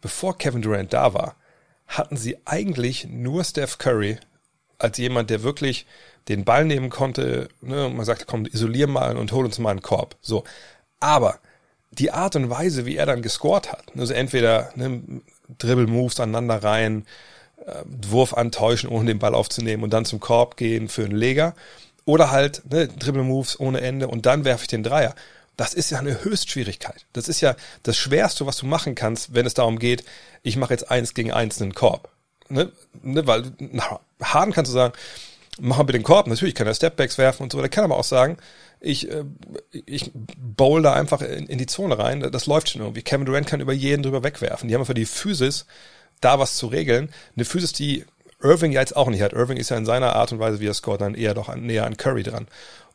bevor 0.00 0.38
Kevin 0.38 0.62
Durant 0.62 0.92
da 0.92 1.14
war, 1.14 1.36
hatten 1.86 2.16
sie 2.16 2.38
eigentlich 2.44 3.06
nur 3.08 3.44
Steph 3.44 3.78
Curry 3.78 4.18
als 4.78 4.98
jemand, 4.98 5.30
der 5.30 5.42
wirklich 5.42 5.86
den 6.28 6.44
Ball 6.44 6.64
nehmen 6.64 6.90
konnte. 6.90 7.48
Ne, 7.60 7.86
und 7.86 7.96
man 7.96 8.04
sagt, 8.04 8.26
komm, 8.26 8.46
isolier 8.46 8.86
mal 8.86 9.16
und 9.16 9.32
hol 9.32 9.44
uns 9.44 9.58
mal 9.58 9.70
einen 9.70 9.82
Korb. 9.82 10.16
So. 10.20 10.44
Aber 11.00 11.38
die 11.92 12.10
Art 12.10 12.36
und 12.36 12.50
Weise, 12.50 12.84
wie 12.84 12.96
er 12.96 13.06
dann 13.06 13.22
gescored 13.22 13.72
hat, 13.72 13.84
also 13.96 14.12
entweder 14.12 14.72
ne, 14.74 15.02
Dribble-Moves 15.58 16.20
aneinander 16.20 16.62
rein, 16.62 17.06
Wurf 17.84 18.34
antäuschen, 18.34 18.88
ohne 18.88 19.06
den 19.06 19.18
Ball 19.18 19.34
aufzunehmen 19.34 19.82
und 19.82 19.90
dann 19.90 20.04
zum 20.04 20.20
Korb 20.20 20.56
gehen 20.56 20.88
für 20.88 21.04
einen 21.04 21.16
Leger. 21.16 21.54
Oder 22.04 22.30
halt 22.30 22.62
ne, 22.70 22.86
Dribble 22.88 23.24
Moves 23.24 23.58
ohne 23.58 23.80
Ende 23.80 24.08
und 24.08 24.26
dann 24.26 24.44
werfe 24.44 24.62
ich 24.62 24.68
den 24.68 24.82
Dreier. 24.82 25.14
Das 25.56 25.74
ist 25.74 25.90
ja 25.90 25.98
eine 25.98 26.22
Höchstschwierigkeit. 26.22 27.06
Das 27.12 27.28
ist 27.28 27.40
ja 27.40 27.56
das 27.82 27.96
Schwerste, 27.96 28.46
was 28.46 28.58
du 28.58 28.66
machen 28.66 28.94
kannst, 28.94 29.34
wenn 29.34 29.46
es 29.46 29.54
darum 29.54 29.78
geht, 29.78 30.04
ich 30.42 30.56
mache 30.56 30.74
jetzt 30.74 30.90
eins 30.90 31.14
gegen 31.14 31.32
eins 31.32 31.60
einen 31.60 31.74
Korb. 31.74 32.10
Ne? 32.48 32.70
Ne? 33.02 33.26
Weil 33.26 33.52
na, 33.58 34.00
Harden 34.22 34.52
kannst 34.52 34.70
du 34.70 34.74
sagen, 34.74 34.92
mach 35.58 35.78
mal 35.78 35.84
den 35.84 36.02
Korb. 36.02 36.26
Natürlich 36.26 36.54
kann 36.54 36.66
er 36.66 36.74
Stepbacks 36.74 37.18
werfen 37.18 37.42
und 37.42 37.52
so. 37.52 37.60
Der 37.60 37.70
kann 37.70 37.84
aber 37.84 37.96
auch 37.96 38.04
sagen, 38.04 38.36
ich, 38.80 39.10
äh, 39.10 39.24
ich 39.72 40.12
bowl 40.14 40.82
da 40.82 40.92
einfach 40.92 41.22
in, 41.22 41.46
in 41.46 41.58
die 41.58 41.66
Zone 41.66 41.98
rein. 41.98 42.28
Das 42.30 42.46
läuft 42.46 42.68
schon 42.68 42.82
irgendwie. 42.82 43.02
Kevin 43.02 43.26
Durant 43.26 43.46
kann 43.46 43.60
über 43.60 43.72
jeden 43.72 44.02
drüber 44.02 44.22
wegwerfen. 44.22 44.68
Die 44.68 44.74
haben 44.74 44.82
einfach 44.82 44.94
die 44.94 45.06
Physis, 45.06 45.66
da 46.20 46.38
was 46.38 46.56
zu 46.56 46.66
regeln. 46.66 47.10
Eine 47.34 47.44
Physis, 47.44 47.72
die 47.72 48.04
Irving 48.42 48.72
ja 48.72 48.80
jetzt 48.80 48.96
auch 48.96 49.08
nicht 49.08 49.22
hat. 49.22 49.32
Irving 49.32 49.56
ist 49.56 49.70
ja 49.70 49.76
in 49.76 49.86
seiner 49.86 50.14
Art 50.14 50.32
und 50.32 50.38
Weise, 50.38 50.60
wie 50.60 50.66
er 50.66 50.74
scoret, 50.74 51.00
dann 51.00 51.14
eher 51.14 51.34
doch 51.34 51.48
an, 51.48 51.62
näher 51.62 51.86
an 51.86 51.96
Curry 51.96 52.22
dran. 52.22 52.46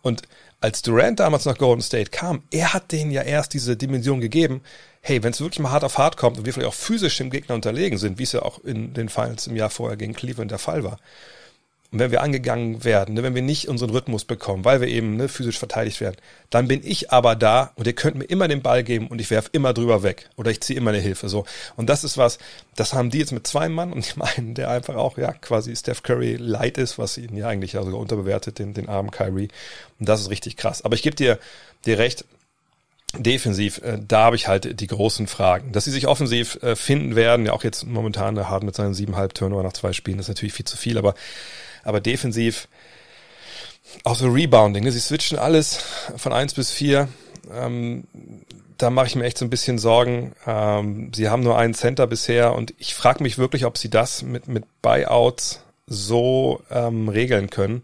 Und 0.01 0.23
als 0.60 0.81
Durant 0.84 1.19
damals 1.19 1.45
nach 1.45 1.57
Golden 1.57 1.81
State 1.81 2.12
kam, 2.12 2.43
er 2.51 2.73
hat 2.73 2.91
denen 2.91 3.12
ja 3.12 3.23
erst 3.23 3.53
diese 3.53 3.75
Dimension 3.75 4.21
gegeben, 4.21 4.62
hey, 5.01 5.23
wenn 5.23 5.31
es 5.31 5.41
wirklich 5.41 5.60
mal 5.60 5.71
hart 5.71 5.84
auf 5.84 5.97
hart 5.97 6.17
kommt 6.17 6.38
und 6.38 6.45
wir 6.45 6.53
vielleicht 6.53 6.69
auch 6.69 6.75
physisch 6.75 7.17
dem 7.17 7.31
Gegner 7.31 7.55
unterlegen 7.55 7.97
sind, 7.97 8.19
wie 8.19 8.23
es 8.23 8.31
ja 8.31 8.43
auch 8.43 8.63
in 8.63 8.93
den 8.93 9.10
Finals 9.10 9.47
im 9.47 9.55
Jahr 9.55 9.71
vorher 9.71 9.97
gegen 9.97 10.13
Cleveland 10.13 10.51
der 10.51 10.60
Fall 10.60 10.84
war, 10.84 10.99
und 11.91 11.99
wenn 11.99 12.12
wir 12.12 12.21
angegangen 12.21 12.86
werden, 12.86 13.15
ne, 13.15 13.23
wenn 13.23 13.36
wir 13.36 13.41
nicht 13.41 13.67
unseren 13.67 13.89
Rhythmus 13.89 14.23
bekommen, 14.23 14.63
weil 14.63 14.80
wir 14.80 14.88
eben 14.88 15.17
ne, 15.17 15.27
physisch 15.27 15.60
verteidigt 15.60 15.99
werden, 15.99 16.15
dann 16.49 16.69
bin 16.69 16.82
ich 16.86 17.12
aber 17.12 17.36
da 17.36 17.73
und 17.75 17.86
ihr 17.86 17.93
könnt 17.93 18.15
mir 18.15 18.23
immer 18.23 18.47
den 18.47 18.62
Ball 18.62 18.84
geben 18.84 19.08
und 19.08 19.19
ich 19.19 19.30
werfe 19.30 19.49
immer 19.51 19.73
drüber 19.73 20.01
weg 20.01 20.30
oder 20.38 20.51
ich 20.51 20.62
ziehe 20.62 20.77
immer 20.77 20.91
eine 20.91 20.99
Hilfe. 20.99 21.27
So 21.27 21.45
und 21.75 21.89
das 21.89 22.06
ist 22.06 22.17
was, 22.17 22.39
das 22.77 22.93
haben 22.93 23.10
die 23.10 23.19
jetzt 23.19 23.34
mit 23.34 23.45
zwei 23.45 23.67
Mann 23.67 23.91
und 23.91 23.99
ich 23.99 24.15
meine, 24.15 24.54
der 24.54 24.69
einfach 24.69 24.95
auch 24.95 25.17
ja 25.17 25.34
quasi 25.34 25.75
Steph 25.75 26.01
Curry 26.01 26.38
light 26.38 26.77
ist, 26.77 26.97
was 26.97 27.17
ihn 27.17 27.36
ja 27.36 27.49
eigentlich 27.49 27.73
ja 27.73 27.84
sogar 27.84 27.99
unterbewertet, 27.99 28.60
den, 28.60 28.73
den 28.73 28.88
armen 28.88 29.12
Kyrie. 29.12 29.49
Und 29.99 30.08
das 30.08 30.21
ist 30.21 30.30
richtig 30.30 30.56
krass. 30.56 30.84
Aber 30.84 30.95
ich 30.95 31.04
gebe 31.04 31.15
dir 31.15 31.39
dir 31.86 31.97
recht. 31.97 32.25
Defensiv, 33.13 33.80
äh, 33.80 33.99
da 33.99 34.21
habe 34.21 34.38
ich 34.38 34.47
halt 34.47 34.80
die 34.80 34.88
großen 34.88 35.27
Fragen. 35.27 35.73
Dass 35.73 35.84
sie 35.84 35.91
sich 35.91 36.08
offensiv 36.08 36.58
äh, 36.63 36.77
finden 36.77 37.17
werden, 37.17 37.45
ja 37.45 37.51
auch 37.51 37.65
jetzt 37.65 37.86
momentan 37.86 38.36
der 38.36 38.49
Harden 38.49 38.67
mit 38.67 38.75
seinen 38.75 38.93
siebeneinhalb 38.93 39.34
Turnover 39.34 39.63
nach 39.63 39.73
zwei 39.73 39.91
Spielen, 39.91 40.15
das 40.15 40.27
ist 40.27 40.30
natürlich 40.30 40.54
viel 40.54 40.65
zu 40.65 40.77
viel, 40.77 40.97
aber 40.97 41.13
aber 41.84 42.02
defensiv 42.02 42.67
auch 44.04 44.15
so 44.15 44.30
Rebounding. 44.30 44.84
Ne? 44.84 44.91
Sie 44.91 45.00
switchen 45.00 45.38
alles 45.38 45.84
von 46.15 46.34
eins 46.34 46.54
bis 46.54 46.72
vier. 46.72 47.10
Ähm, 47.54 48.06
da 48.78 48.89
mache 48.89 49.08
ich 49.08 49.15
mir 49.15 49.26
echt 49.26 49.38
so 49.38 49.46
ein 49.46 49.50
bisschen 49.50 49.78
Sorgen. 49.78 50.34
Ähm, 50.48 51.12
sie 51.13 51.30
haben 51.30 51.44
nur 51.44 51.58
einen 51.58 51.74
Center 51.74 52.08
bisher 52.08 52.56
und 52.56 52.74
ich 52.78 52.96
frage 52.96 53.22
mich 53.22 53.38
wirklich, 53.38 53.65
ob 53.65 53.78
sie 53.78 53.89
das 53.89 54.24
mit, 54.24 54.48
mit 54.48 54.65
Buyouts 54.82 55.62
so 55.88 56.62
ähm, 56.72 57.10
regeln 57.10 57.50
können. 57.50 57.84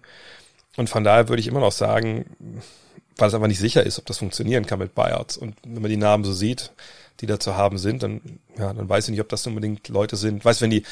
Und 0.76 0.90
von 0.90 1.04
daher 1.04 1.30
würde 1.30 1.40
ich 1.40 1.48
immer 1.48 1.60
noch 1.60 1.72
sagen, 1.72 2.26
weil 3.18 3.28
es 3.28 3.34
einfach 3.34 3.48
nicht 3.48 3.60
sicher 3.60 3.84
ist, 3.84 4.00
ob 4.00 4.06
das 4.06 4.20
funktionieren 4.20 4.66
kann 4.66 4.80
mit 4.80 4.96
Buyouts. 4.96 5.38
Und 5.38 5.56
wenn 5.64 5.82
man 5.82 5.92
die 5.92 5.98
Namen 5.98 6.24
so 6.24 6.34
sieht, 6.34 6.72
die 7.20 7.26
da 7.26 7.40
zu 7.40 7.56
haben 7.56 7.78
sind, 7.78 8.04
dann, 8.04 8.22
ja, 8.58 8.74
dann 8.74 8.88
weiß 8.88 9.06
ich 9.06 9.12
nicht, 9.12 9.22
ob 9.22 9.30
das 9.30 9.46
unbedingt 9.48 9.88
Leute 9.90 10.16
sind. 10.16 10.46
Weiß, 10.46 10.62
wenn 10.62 10.70
die 10.70 10.84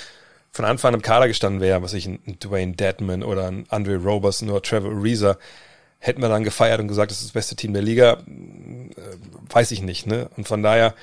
von 0.56 0.63
Anfang 0.63 0.89
an 0.89 0.96
im 0.96 1.02
Kader 1.02 1.28
gestanden 1.28 1.60
wäre, 1.60 1.82
was 1.82 1.94
ich, 1.94 2.06
ein 2.06 2.22
Dwayne 2.39 2.76
Deadman 2.76 3.24
oder 3.24 3.48
ein 3.48 3.65
Andre 3.68 3.98
Roberson 3.98 4.50
oder 4.50 4.62
Trevor 4.62 4.94
Ariza, 4.94 5.38
hätten 6.00 6.22
wir 6.22 6.30
dann 6.30 6.46
gefeiert 6.46 6.80
und 6.80 6.88
gesagt, 6.88 7.12
das 7.12 7.18
ist 7.18 7.26
das 7.26 7.34
beste 7.34 7.58
Team 7.58 7.74
der 7.74 7.82
Liga, 7.82 8.20
äh, 8.26 9.54
weiß 9.54 9.72
ich 9.72 9.82
nicht, 9.82 10.08
ne? 10.08 10.30
Und 10.38 10.48
von 10.48 10.63
daher, 10.63 10.96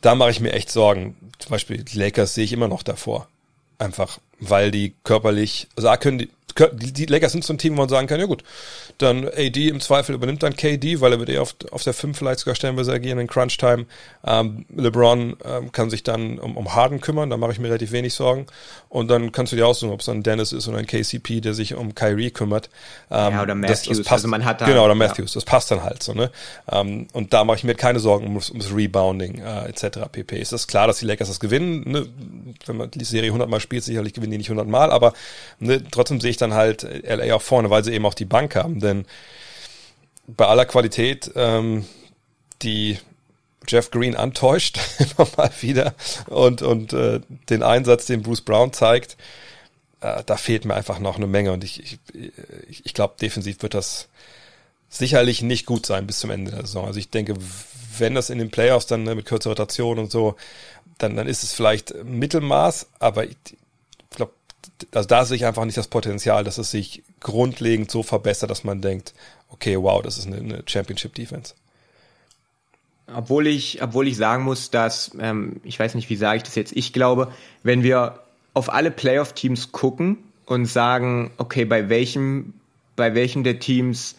da 0.00 0.14
mache 0.14 0.30
ich 0.30 0.38
mir 0.38 0.52
echt 0.52 0.70
Sorgen. 0.70 1.16
Zum 1.40 1.50
Beispiel 1.50 1.82
die 1.82 1.98
Lakers 1.98 2.34
sehe 2.34 2.44
ich 2.44 2.52
immer 2.52 2.68
noch 2.68 2.84
davor. 2.84 3.26
Einfach, 3.78 4.20
weil 4.38 4.70
die 4.70 4.94
körperlich, 5.02 5.66
also 5.74 5.88
A 5.88 5.96
können 5.96 6.18
die, 6.18 6.30
die 6.72 7.06
Lakers 7.06 7.32
sind 7.32 7.44
so 7.44 7.52
ein 7.52 7.58
Team, 7.58 7.74
wo 7.74 7.82
man 7.82 7.88
sagen 7.88 8.06
kann, 8.06 8.20
ja 8.20 8.26
gut, 8.26 8.42
dann 8.98 9.28
AD 9.28 9.68
im 9.68 9.80
Zweifel 9.80 10.14
übernimmt 10.14 10.42
dann 10.42 10.56
KD, 10.56 11.00
weil 11.00 11.12
er 11.12 11.18
wird 11.18 11.28
eher 11.28 11.42
auf, 11.42 11.54
auf 11.70 11.84
der 11.84 11.94
5 11.94 12.18
vielleicht 12.18 12.40
sogar 12.40 12.54
stellenweise 12.54 12.92
agieren 12.92 13.18
in 13.18 13.26
Crunch 13.26 13.56
Time. 13.58 13.86
Ähm, 14.26 14.66
LeBron 14.74 15.36
ähm, 15.44 15.72
kann 15.72 15.90
sich 15.90 16.02
dann 16.02 16.38
um, 16.38 16.56
um 16.56 16.74
Harden 16.74 17.00
kümmern, 17.00 17.30
da 17.30 17.36
mache 17.36 17.52
ich 17.52 17.58
mir 17.58 17.68
relativ 17.68 17.92
wenig 17.92 18.14
Sorgen. 18.14 18.46
Und 18.88 19.08
dann 19.08 19.32
kannst 19.32 19.52
du 19.52 19.56
dir 19.56 19.66
aussuchen, 19.66 19.92
ob 19.92 20.00
es 20.00 20.06
dann 20.06 20.22
Dennis 20.22 20.52
ist 20.52 20.66
oder 20.68 20.78
ein 20.78 20.86
KCP, 20.86 21.40
der 21.40 21.54
sich 21.54 21.74
um 21.74 21.94
Kyrie 21.94 22.30
kümmert. 22.30 22.70
Ähm, 23.10 23.34
ja, 23.34 23.42
oder 23.42 23.54
Matthews. 23.54 23.88
Das, 23.88 23.96
das 23.98 24.06
passt, 24.06 24.12
also 24.12 24.28
man 24.28 24.44
hat 24.44 24.60
da, 24.60 24.66
genau, 24.66 24.84
oder 24.84 24.94
Matthews. 24.94 25.34
Ja. 25.34 25.38
Das 25.38 25.44
passt 25.44 25.70
dann 25.70 25.82
halt 25.82 26.02
so. 26.02 26.14
Ne? 26.14 26.30
Ähm, 26.70 27.06
und 27.12 27.32
da 27.32 27.44
mache 27.44 27.58
ich 27.58 27.64
mir 27.64 27.74
keine 27.74 28.00
Sorgen 28.00 28.26
ums, 28.26 28.50
ums 28.50 28.74
Rebounding 28.74 29.40
äh, 29.40 29.68
etc. 29.68 30.08
pp. 30.10 30.40
Ist 30.40 30.52
das 30.52 30.66
klar, 30.66 30.86
dass 30.86 30.98
die 30.98 31.06
Lakers 31.06 31.28
das 31.28 31.40
gewinnen? 31.40 31.82
Ne? 31.86 32.06
Wenn 32.66 32.76
man 32.76 32.90
die 32.90 33.04
Serie 33.04 33.28
100 33.28 33.48
Mal 33.48 33.60
spielt, 33.60 33.84
sicherlich 33.84 34.14
gewinnen 34.14 34.32
die 34.32 34.38
nicht 34.38 34.50
100 34.50 34.66
Mal, 34.66 34.90
aber 34.90 35.12
ne, 35.60 35.82
trotzdem 35.90 36.20
sehe 36.20 36.30
ich 36.30 36.36
dann 36.36 36.47
halt 36.54 36.82
LA 36.82 37.34
auch 37.34 37.42
vorne, 37.42 37.70
weil 37.70 37.84
sie 37.84 37.92
eben 37.92 38.06
auch 38.06 38.14
die 38.14 38.24
Bank 38.24 38.56
haben. 38.56 38.80
Denn 38.80 39.06
bei 40.26 40.46
aller 40.46 40.66
Qualität, 40.66 41.30
ähm, 41.34 41.86
die 42.62 42.98
Jeff 43.66 43.90
Green 43.90 44.16
antäuscht, 44.16 44.78
immer 44.98 45.28
mal 45.36 45.50
wieder, 45.60 45.94
und, 46.26 46.62
und 46.62 46.92
äh, 46.92 47.20
den 47.48 47.62
Einsatz, 47.62 48.06
den 48.06 48.22
Bruce 48.22 48.40
Brown 48.42 48.72
zeigt, 48.72 49.16
äh, 50.00 50.22
da 50.24 50.36
fehlt 50.36 50.64
mir 50.64 50.74
einfach 50.74 50.98
noch 50.98 51.16
eine 51.16 51.26
Menge. 51.26 51.52
Und 51.52 51.64
ich, 51.64 51.82
ich, 51.82 51.98
ich, 52.68 52.86
ich 52.86 52.94
glaube, 52.94 53.14
defensiv 53.20 53.62
wird 53.62 53.74
das 53.74 54.08
sicherlich 54.88 55.42
nicht 55.42 55.66
gut 55.66 55.86
sein 55.86 56.06
bis 56.06 56.20
zum 56.20 56.30
Ende 56.30 56.50
der 56.50 56.62
Saison. 56.62 56.86
Also 56.86 56.98
ich 56.98 57.10
denke, 57.10 57.34
wenn 57.98 58.14
das 58.14 58.30
in 58.30 58.38
den 58.38 58.50
Playoffs 58.50 58.86
dann 58.86 59.02
ne, 59.02 59.14
mit 59.14 59.26
kürzerer 59.26 59.52
Rotation 59.52 59.98
und 59.98 60.10
so, 60.10 60.36
dann, 60.98 61.16
dann 61.16 61.28
ist 61.28 61.42
es 61.42 61.52
vielleicht 61.52 61.94
Mittelmaß, 62.04 62.86
aber 62.98 63.24
ich 63.24 63.36
glaube, 64.10 64.32
also 64.92 65.08
da 65.08 65.24
sehe 65.24 65.36
ich 65.36 65.44
einfach 65.44 65.64
nicht 65.64 65.78
das 65.78 65.88
Potenzial, 65.88 66.44
dass 66.44 66.58
es 66.58 66.70
sich 66.70 67.02
grundlegend 67.20 67.90
so 67.90 68.02
verbessert, 68.02 68.50
dass 68.50 68.64
man 68.64 68.80
denkt, 68.80 69.14
okay, 69.50 69.76
wow, 69.80 70.02
das 70.02 70.18
ist 70.18 70.26
eine, 70.26 70.36
eine 70.36 70.62
Championship-Defense. 70.66 71.54
Obwohl 73.14 73.46
ich, 73.46 73.82
obwohl 73.82 74.06
ich 74.06 74.16
sagen 74.16 74.44
muss, 74.44 74.70
dass, 74.70 75.12
ähm, 75.18 75.60
ich 75.64 75.78
weiß 75.78 75.94
nicht, 75.94 76.10
wie 76.10 76.16
sage 76.16 76.38
ich 76.38 76.42
das 76.42 76.54
jetzt, 76.54 76.76
ich 76.76 76.92
glaube, 76.92 77.32
wenn 77.62 77.82
wir 77.82 78.20
auf 78.54 78.70
alle 78.72 78.90
Playoff-Teams 78.90 79.72
gucken 79.72 80.18
und 80.44 80.66
sagen, 80.66 81.30
okay, 81.38 81.64
bei 81.64 81.88
welchem, 81.88 82.54
bei 82.96 83.14
welchem 83.14 83.44
der 83.44 83.60
Teams 83.60 84.16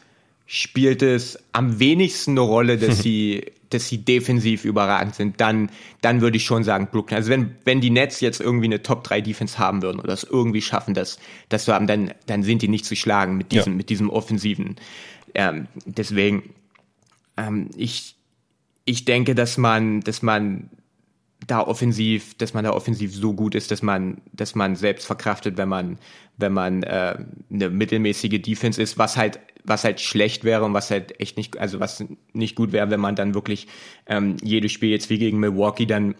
spielt 0.47 1.03
es 1.03 1.37
am 1.51 1.79
wenigsten 1.79 2.31
eine 2.31 2.41
Rolle, 2.41 2.77
dass 2.77 2.99
sie, 3.03 3.51
dass 3.69 3.87
sie 3.87 3.99
defensiv 3.99 4.65
überragend 4.65 5.15
sind, 5.15 5.39
dann, 5.39 5.69
dann 6.01 6.21
würde 6.21 6.37
ich 6.37 6.45
schon 6.45 6.63
sagen 6.63 6.87
Brooklyn. 6.91 7.17
Also 7.17 7.29
wenn, 7.29 7.55
wenn 7.65 7.81
die 7.81 7.89
Nets 7.89 8.19
jetzt 8.21 8.41
irgendwie 8.41 8.65
eine 8.65 8.81
Top 8.81 9.03
3 9.03 9.21
Defense 9.21 9.59
haben 9.59 9.81
würden 9.81 9.99
oder 9.99 10.13
es 10.13 10.23
irgendwie 10.23 10.61
schaffen, 10.61 10.93
das, 10.93 11.19
das 11.49 11.65
zu 11.65 11.73
haben, 11.73 11.87
dann, 11.87 12.13
dann 12.25 12.43
sind 12.43 12.61
die 12.61 12.67
nicht 12.67 12.85
zu 12.85 12.95
schlagen 12.95 13.37
mit 13.37 13.51
diesem, 13.51 13.73
ja. 13.73 13.77
mit 13.77 13.89
diesem 13.89 14.09
offensiven. 14.09 14.75
Ähm, 15.35 15.67
deswegen, 15.85 16.53
ähm, 17.37 17.69
ich, 17.75 18.15
ich 18.85 19.05
denke, 19.05 19.35
dass 19.35 19.57
man, 19.57 20.01
dass 20.01 20.21
man 20.21 20.69
da 21.49 21.61
offensiv, 21.61 22.35
dass 22.35 22.53
man 22.53 22.63
da 22.63 22.71
offensiv 22.71 23.13
so 23.13 23.33
gut 23.33 23.55
ist, 23.55 23.71
dass 23.71 23.81
man, 23.81 24.21
dass 24.33 24.55
man 24.55 24.75
selbst 24.75 25.05
verkraftet, 25.05 25.57
wenn 25.57 25.69
man, 25.69 25.97
wenn 26.37 26.53
man 26.53 26.83
äh, 26.83 27.17
eine 27.51 27.69
mittelmäßige 27.69 28.41
Defense 28.41 28.81
ist, 28.81 28.97
was 28.97 29.17
halt, 29.17 29.39
was 29.63 29.83
halt 29.83 29.99
schlecht 29.99 30.43
wäre 30.43 30.63
und 30.63 30.73
was 30.73 30.91
halt 30.91 31.19
echt 31.19 31.37
nicht, 31.37 31.57
also 31.57 31.79
was 31.79 32.03
nicht 32.33 32.55
gut 32.55 32.71
wäre, 32.71 32.91
wenn 32.91 32.99
man 32.99 33.15
dann 33.15 33.33
wirklich 33.33 33.67
ähm, 34.05 34.37
jedes 34.43 34.71
Spiel 34.71 34.91
jetzt 34.91 35.09
wie 35.09 35.17
gegen 35.17 35.39
Milwaukee 35.39 35.85
dann 35.85 36.15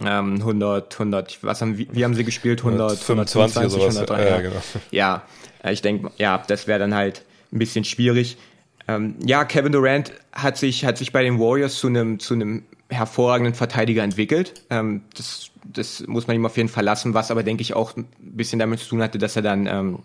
ähm, 0.00 0.36
100, 0.36 0.94
100, 0.94 1.38
was 1.42 1.60
haben, 1.60 1.76
wie, 1.76 1.88
wie 1.92 2.04
haben 2.04 2.14
sie 2.14 2.24
gespielt? 2.24 2.60
100, 2.60 3.02
125, 3.02 3.80
103. 3.80 4.28
Ja, 4.28 4.40
genau. 4.40 4.62
ja, 4.90 5.22
ich 5.70 5.82
denke, 5.82 6.10
ja, 6.16 6.42
das 6.46 6.66
wäre 6.66 6.78
dann 6.78 6.94
halt 6.94 7.24
ein 7.52 7.58
bisschen 7.58 7.84
schwierig. 7.84 8.38
Ähm, 8.86 9.16
ja, 9.24 9.44
Kevin 9.44 9.72
Durant 9.72 10.12
hat 10.32 10.56
sich, 10.56 10.84
hat 10.84 10.96
sich 10.96 11.12
bei 11.12 11.22
den 11.22 11.38
Warriors 11.38 11.78
zu 11.78 11.88
einem, 11.88 12.18
zu 12.18 12.34
einem 12.34 12.62
hervorragenden 12.90 13.54
Verteidiger 13.54 14.02
entwickelt. 14.02 14.62
Ähm, 14.70 15.02
das, 15.16 15.50
das 15.64 16.06
muss 16.06 16.26
man 16.26 16.36
ihm 16.36 16.46
auf 16.46 16.56
jeden 16.56 16.68
Fall 16.68 16.84
lassen, 16.84 17.14
was 17.14 17.30
aber, 17.30 17.42
denke 17.42 17.62
ich, 17.62 17.74
auch 17.74 17.96
ein 17.96 18.06
bisschen 18.18 18.58
damit 18.58 18.80
zu 18.80 18.88
tun 18.88 19.02
hatte, 19.02 19.18
dass 19.18 19.36
er 19.36 19.42
dann 19.42 19.66
ähm, 19.66 19.98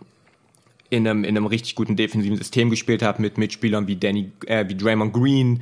in, 0.90 1.08
einem, 1.08 1.24
in 1.24 1.38
einem 1.38 1.46
richtig 1.46 1.76
guten 1.76 1.96
defensiven 1.96 2.38
System 2.38 2.70
gespielt 2.70 3.02
hat 3.02 3.20
mit 3.20 3.38
Mitspielern 3.38 3.88
wie 3.88 3.96
Danny, 3.96 4.32
äh, 4.46 4.66
wie 4.68 4.76
Draymond 4.76 5.14
Green, 5.14 5.62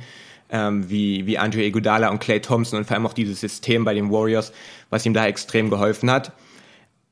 ähm, 0.50 0.90
wie, 0.90 1.26
wie 1.26 1.38
Andre 1.38 1.62
Iguodala 1.62 2.10
und 2.10 2.20
Clay 2.20 2.40
Thompson 2.40 2.78
und 2.78 2.84
vor 2.86 2.96
allem 2.96 3.06
auch 3.06 3.14
dieses 3.14 3.40
System 3.40 3.84
bei 3.84 3.94
den 3.94 4.10
Warriors, 4.10 4.52
was 4.90 5.06
ihm 5.06 5.14
da 5.14 5.26
extrem 5.26 5.70
geholfen 5.70 6.10
hat. 6.10 6.32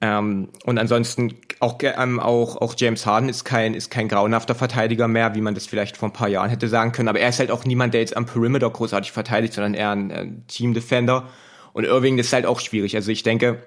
Ähm, 0.03 0.49
und 0.65 0.79
ansonsten 0.79 1.37
auch, 1.59 1.79
ähm, 1.83 2.21
auch, 2.21 2.57
auch 2.57 2.75
James 2.77 3.05
Harden 3.05 3.29
ist 3.29 3.45
kein, 3.45 3.75
ist 3.75 3.91
kein 3.91 4.09
grauenhafter 4.09 4.55
Verteidiger 4.55 5.09
mehr, 5.09 5.35
wie 5.35 5.43
man 5.43 5.55
das 5.55 5.67
vielleicht 5.67 5.97
vor 5.97 6.09
ein 6.09 6.15
paar 6.15 6.29
Jahren 6.29 6.49
hätte 6.49 6.69
sagen 6.69 6.93
können. 6.93 7.09
Aber 7.09 7.21
er 7.21 7.29
ist 7.29 7.39
halt 7.39 7.51
auch 7.51 7.65
niemand, 7.65 7.93
der 7.93 8.01
jetzt 8.01 8.17
am 8.17 8.25
Perimeter 8.25 8.71
großartig 8.71 9.13
verteidigt, 9.13 9.53
sondern 9.53 9.75
eher 9.75 9.91
ein, 9.91 10.11
ein 10.11 10.47
Team 10.47 10.73
Defender. 10.73 11.29
Und 11.75 11.85
Irving 11.85 12.19
ist 12.19 12.33
halt 12.33 12.47
auch 12.47 12.61
schwierig. 12.61 12.97
Also 12.97 13.11
ich 13.11 13.23
denke, 13.23 13.63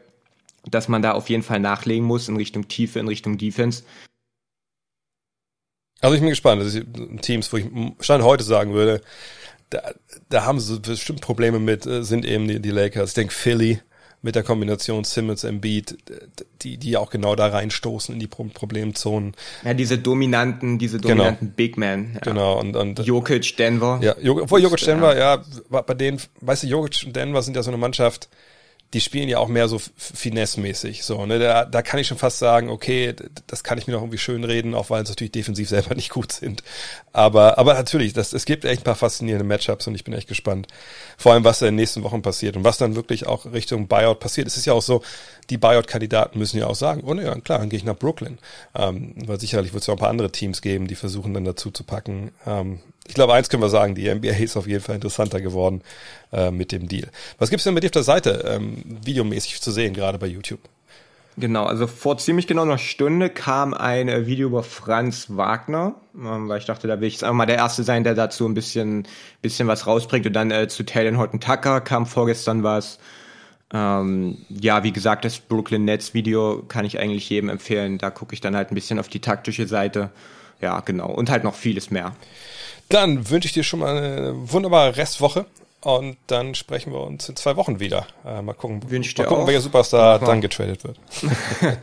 dass 0.65 0.87
man 0.87 1.01
da 1.01 1.11
auf 1.11 1.29
jeden 1.29 1.43
Fall 1.43 1.59
nachlegen 1.59 2.05
muss 2.05 2.27
in 2.27 2.35
Richtung 2.35 2.67
Tiefe, 2.67 2.99
in 2.99 3.07
Richtung 3.07 3.37
Defense. 3.37 3.83
Also 6.01 6.15
ich 6.15 6.21
bin 6.21 6.29
gespannt. 6.29 6.61
Das 6.61 6.73
ist 6.73 6.85
Teams, 7.21 7.53
wo 7.53 7.57
ich 7.57 7.67
Stand 7.99 8.23
heute 8.23 8.43
sagen 8.43 8.73
würde, 8.73 9.01
da, 9.69 9.93
da 10.29 10.45
haben 10.45 10.59
sie 10.59 10.79
bestimmt 10.79 11.21
Probleme 11.21 11.59
mit, 11.59 11.85
äh, 11.85 12.03
sind 12.03 12.25
eben 12.25 12.47
die, 12.47 12.59
die 12.59 12.71
Lakers. 12.71 13.11
Ich 13.11 13.15
denke 13.15 13.33
Philly, 13.33 13.79
mit 14.23 14.35
der 14.35 14.43
Kombination 14.43 15.03
Simmons 15.03 15.43
Embiid, 15.43 15.97
die 16.61 16.77
die 16.77 16.97
auch 16.97 17.11
genau 17.11 17.35
da 17.35 17.47
reinstoßen 17.47 18.13
in 18.13 18.19
die 18.19 18.27
Problemzonen. 18.27 19.35
Ja, 19.63 19.73
diese 19.73 19.97
dominanten, 19.97 20.79
diese 20.79 20.97
genau. 20.97 21.09
dominanten 21.09 21.47
genau. 21.47 21.55
Big 21.55 21.77
Men. 21.77 22.13
Ja. 22.13 22.19
Genau 22.21 22.59
und 22.59 22.75
und 22.75 22.99
Jokic 22.99 23.55
Denver. 23.57 23.99
Ja, 24.01 24.15
obwohl 24.41 24.61
Jokic 24.61 24.85
Denver, 24.85 25.15
ja, 25.17 25.43
bei 25.69 25.93
denen, 25.93 26.21
weißt 26.39 26.63
du, 26.63 26.67
Jokic 26.67 27.05
und 27.05 27.15
Denver 27.15 27.41
sind 27.41 27.55
ja 27.55 27.63
so 27.63 27.69
eine 27.69 27.77
Mannschaft, 27.77 28.29
die 28.93 29.01
spielen 29.01 29.27
ja 29.27 29.39
auch 29.39 29.47
mehr 29.47 29.67
so 29.67 29.81
finesse-mäßig. 29.97 31.03
So, 31.03 31.25
ne? 31.25 31.39
Da, 31.39 31.65
da 31.65 31.81
kann 31.81 31.99
ich 31.99 32.07
schon 32.07 32.19
fast 32.19 32.37
sagen, 32.37 32.69
okay, 32.69 33.15
das 33.47 33.63
kann 33.63 33.79
ich 33.79 33.87
mir 33.87 33.93
noch 33.93 34.01
irgendwie 34.01 34.19
schön 34.19 34.43
reden, 34.43 34.75
auch 34.75 34.91
weil 34.91 35.03
sie 35.05 35.11
natürlich 35.11 35.31
defensiv 35.31 35.67
selber 35.73 35.95
nicht 35.95 36.11
gut 36.11 36.31
sind. 36.31 36.63
Aber, 37.11 37.57
aber 37.57 37.73
natürlich, 37.73 38.13
das, 38.13 38.33
es 38.33 38.45
gibt 38.45 38.65
echt 38.65 38.81
ein 38.81 38.83
paar 38.83 38.95
faszinierende 38.95 39.45
Matchups 39.45 39.87
und 39.87 39.95
ich 39.95 40.03
bin 40.03 40.13
echt 40.13 40.27
gespannt. 40.27 40.67
Vor 41.17 41.33
allem, 41.33 41.43
was 41.43 41.59
da 41.59 41.65
in 41.65 41.73
den 41.73 41.81
nächsten 41.81 42.03
Wochen 42.03 42.21
passiert 42.21 42.55
und 42.55 42.63
was 42.63 42.77
dann 42.77 42.95
wirklich 42.95 43.25
auch 43.25 43.51
Richtung 43.51 43.87
Buyout 43.87 44.19
passiert. 44.19 44.47
Es 44.47 44.57
ist 44.57 44.65
ja 44.65 44.73
auch 44.73 44.81
so, 44.81 45.01
die 45.49 45.57
Buyout-Kandidaten 45.57 46.37
müssen 46.37 46.59
ja 46.59 46.67
auch 46.67 46.75
sagen, 46.75 47.01
oh 47.05 47.13
ne, 47.15 47.23
ja, 47.23 47.35
klar, 47.39 47.59
dann 47.59 47.69
gehe 47.69 47.77
ich 47.77 47.85
nach 47.85 47.97
Brooklyn. 47.97 48.37
Ähm, 48.75 49.15
weil 49.25 49.39
sicherlich 49.39 49.73
wird 49.73 49.81
es 49.81 49.87
ja 49.87 49.93
auch 49.93 49.97
ein 49.97 50.01
paar 50.01 50.09
andere 50.09 50.31
Teams 50.31 50.61
geben, 50.61 50.87
die 50.87 50.95
versuchen 50.95 51.33
dann 51.33 51.45
dazu 51.45 51.71
zu 51.71 51.83
packen. 51.83 52.31
Ähm, 52.45 52.79
ich 53.07 53.15
glaube, 53.15 53.33
eins 53.33 53.49
können 53.49 53.63
wir 53.63 53.69
sagen, 53.69 53.95
die 53.95 54.13
NBA 54.13 54.29
ist 54.29 54.55
auf 54.55 54.67
jeden 54.67 54.83
Fall 54.83 54.95
interessanter 54.95 55.41
geworden 55.41 55.81
äh, 56.31 56.51
mit 56.51 56.71
dem 56.71 56.87
Deal. 56.87 57.09
Was 57.37 57.49
gibt's 57.49 57.65
denn 57.65 57.73
bei 57.73 57.81
dir 57.81 57.87
auf 57.87 57.91
der 57.91 58.03
Seite 58.03 58.45
ähm, 58.47 58.83
videomäßig 59.03 59.61
zu 59.61 59.71
sehen, 59.71 59.93
gerade 59.93 60.17
bei 60.17 60.27
YouTube? 60.27 60.61
Genau, 61.35 61.65
also 61.65 61.87
vor 61.87 62.17
ziemlich 62.19 62.45
genau 62.45 62.61
einer 62.61 62.77
Stunde 62.77 63.29
kam 63.29 63.73
ein 63.73 64.07
äh, 64.07 64.27
Video 64.27 64.47
über 64.47 64.61
Franz 64.61 65.27
Wagner, 65.29 65.95
ähm, 66.15 66.47
weil 66.47 66.59
ich 66.59 66.65
dachte, 66.65 66.87
da 66.87 66.99
will 66.99 67.07
ich 67.07 67.15
jetzt 67.15 67.23
einfach 67.23 67.35
mal 67.35 67.47
der 67.47 67.55
Erste 67.57 67.83
sein, 67.83 68.03
der 68.03 68.13
dazu 68.13 68.45
ein 68.45 68.53
bisschen, 68.53 69.07
bisschen 69.41 69.67
was 69.67 69.87
rausbringt. 69.87 70.27
Und 70.27 70.33
dann 70.33 70.51
äh, 70.51 70.67
zu 70.67 70.83
Taylor 70.83 71.17
Horton 71.17 71.39
Tucker 71.39 71.81
kam 71.81 72.05
vorgestern 72.05 72.61
was. 72.61 72.99
Ähm, 73.73 74.45
ja, 74.49 74.83
wie 74.83 74.91
gesagt, 74.93 75.25
das 75.25 75.39
Brooklyn 75.39 75.85
Nets 75.85 76.13
Video 76.13 76.63
kann 76.67 76.85
ich 76.85 76.99
eigentlich 76.99 77.27
jedem 77.29 77.49
empfehlen. 77.49 77.97
Da 77.97 78.11
gucke 78.11 78.35
ich 78.35 78.41
dann 78.41 78.55
halt 78.55 78.71
ein 78.71 78.75
bisschen 78.75 78.99
auf 78.99 79.07
die 79.07 79.19
taktische 79.19 79.67
Seite. 79.67 80.11
Ja, 80.61 80.81
genau. 80.81 81.11
Und 81.11 81.31
halt 81.31 81.43
noch 81.43 81.55
vieles 81.55 81.89
mehr. 81.89 82.15
Dann 82.93 83.27
wünsche 83.31 83.47
ich 83.47 83.53
dir 83.53 83.63
schon 83.63 83.79
mal 83.79 83.97
eine 83.97 84.51
wunderbare 84.51 84.95
Restwoche. 84.95 85.47
Und 85.81 86.15
dann 86.27 86.53
sprechen 86.53 86.93
wir 86.93 87.01
uns 87.01 87.27
in 87.27 87.35
zwei 87.35 87.55
Wochen 87.55 87.79
wieder. 87.79 88.05
Äh, 88.23 88.43
mal 88.43 88.53
gucken, 88.53 88.87
Wünsch 88.89 89.17
mal 89.17 89.25
gucken 89.25 89.47
welcher 89.47 89.61
Superstar 89.61 90.19
dann 90.19 90.41
getradet 90.41 90.83
wird. 90.83 90.99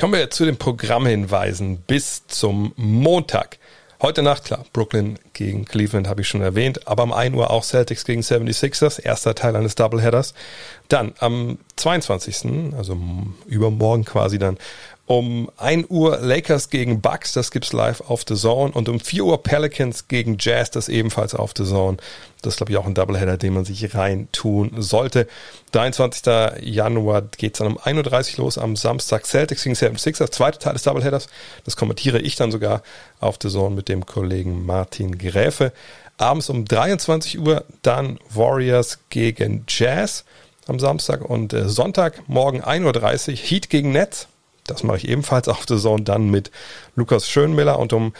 Kommen 0.00 0.14
wir 0.14 0.30
zu 0.30 0.46
den 0.46 0.56
Programmhinweisen 0.56 1.82
bis 1.82 2.26
zum 2.28 2.72
Montag. 2.76 3.58
Heute 4.00 4.22
Nacht, 4.22 4.44
klar, 4.44 4.64
Brooklyn 4.72 5.18
gegen 5.34 5.66
Cleveland 5.66 6.08
habe 6.08 6.22
ich 6.22 6.28
schon 6.28 6.40
erwähnt, 6.40 6.86
aber 6.86 7.02
um 7.02 7.12
1 7.12 7.36
Uhr 7.36 7.50
auch 7.50 7.64
Celtics 7.64 8.04
gegen 8.04 8.22
76ers, 8.22 9.02
erster 9.02 9.34
Teil 9.34 9.54
eines 9.54 9.74
Doubleheaders. 9.74 10.32
Dann 10.88 11.12
am 11.18 11.58
22., 11.76 12.74
also 12.76 12.96
übermorgen 13.46 14.04
quasi 14.04 14.38
dann, 14.38 14.56
um 15.08 15.50
1 15.56 15.86
Uhr 15.88 16.18
Lakers 16.18 16.68
gegen 16.68 17.00
Bucks, 17.00 17.32
das 17.32 17.50
gibt's 17.50 17.72
live 17.72 18.02
auf 18.02 18.24
The 18.28 18.34
Zone. 18.34 18.72
Und 18.72 18.90
um 18.90 19.00
4 19.00 19.24
Uhr 19.24 19.42
Pelicans 19.42 20.06
gegen 20.06 20.36
Jazz, 20.38 20.70
das 20.70 20.90
ebenfalls 20.90 21.34
auf 21.34 21.54
The 21.56 21.64
Zone. 21.64 21.96
Das 22.42 22.52
ist, 22.52 22.56
glaube 22.58 22.72
ich, 22.72 22.76
auch 22.76 22.84
ein 22.84 22.92
Doubleheader, 22.92 23.38
den 23.38 23.54
man 23.54 23.64
sich 23.64 23.94
rein 23.94 24.28
tun 24.32 24.70
sollte. 24.76 25.26
23. 25.72 26.60
Januar 26.60 27.22
geht's 27.22 27.58
dann 27.58 27.68
um 27.68 27.78
1.30 27.78 28.38
Uhr 28.38 28.44
los 28.44 28.58
am 28.58 28.76
Samstag. 28.76 29.24
Celtics 29.24 29.64
gegen 29.64 29.74
76ers, 29.74 30.30
zweiter 30.30 30.58
Teil 30.58 30.74
des 30.74 30.82
Doubleheaders. 30.82 31.28
Das 31.64 31.76
kommentiere 31.76 32.20
ich 32.20 32.36
dann 32.36 32.52
sogar 32.52 32.82
auf 33.18 33.38
The 33.42 33.48
Zone 33.48 33.74
mit 33.74 33.88
dem 33.88 34.04
Kollegen 34.04 34.66
Martin 34.66 35.16
Gräfe. 35.16 35.72
Abends 36.18 36.50
um 36.50 36.66
23 36.66 37.38
Uhr 37.38 37.64
dann 37.80 38.18
Warriors 38.28 38.98
gegen 39.08 39.64
Jazz 39.68 40.26
am 40.66 40.78
Samstag 40.78 41.22
und 41.22 41.54
äh, 41.54 41.66
Sonntag 41.66 42.28
morgen 42.28 42.62
1.30 42.62 43.30
Uhr 43.30 43.36
Heat 43.36 43.70
gegen 43.70 43.92
Nets 43.92 44.28
das 44.70 44.82
mache 44.82 44.98
ich 44.98 45.08
ebenfalls 45.08 45.48
auf 45.48 45.64
The 45.68 45.78
Zone 45.78 46.04
dann 46.04 46.30
mit 46.30 46.50
Lukas 46.94 47.28
Schönmiller 47.28 47.78
und 47.78 47.92
um 47.92 48.12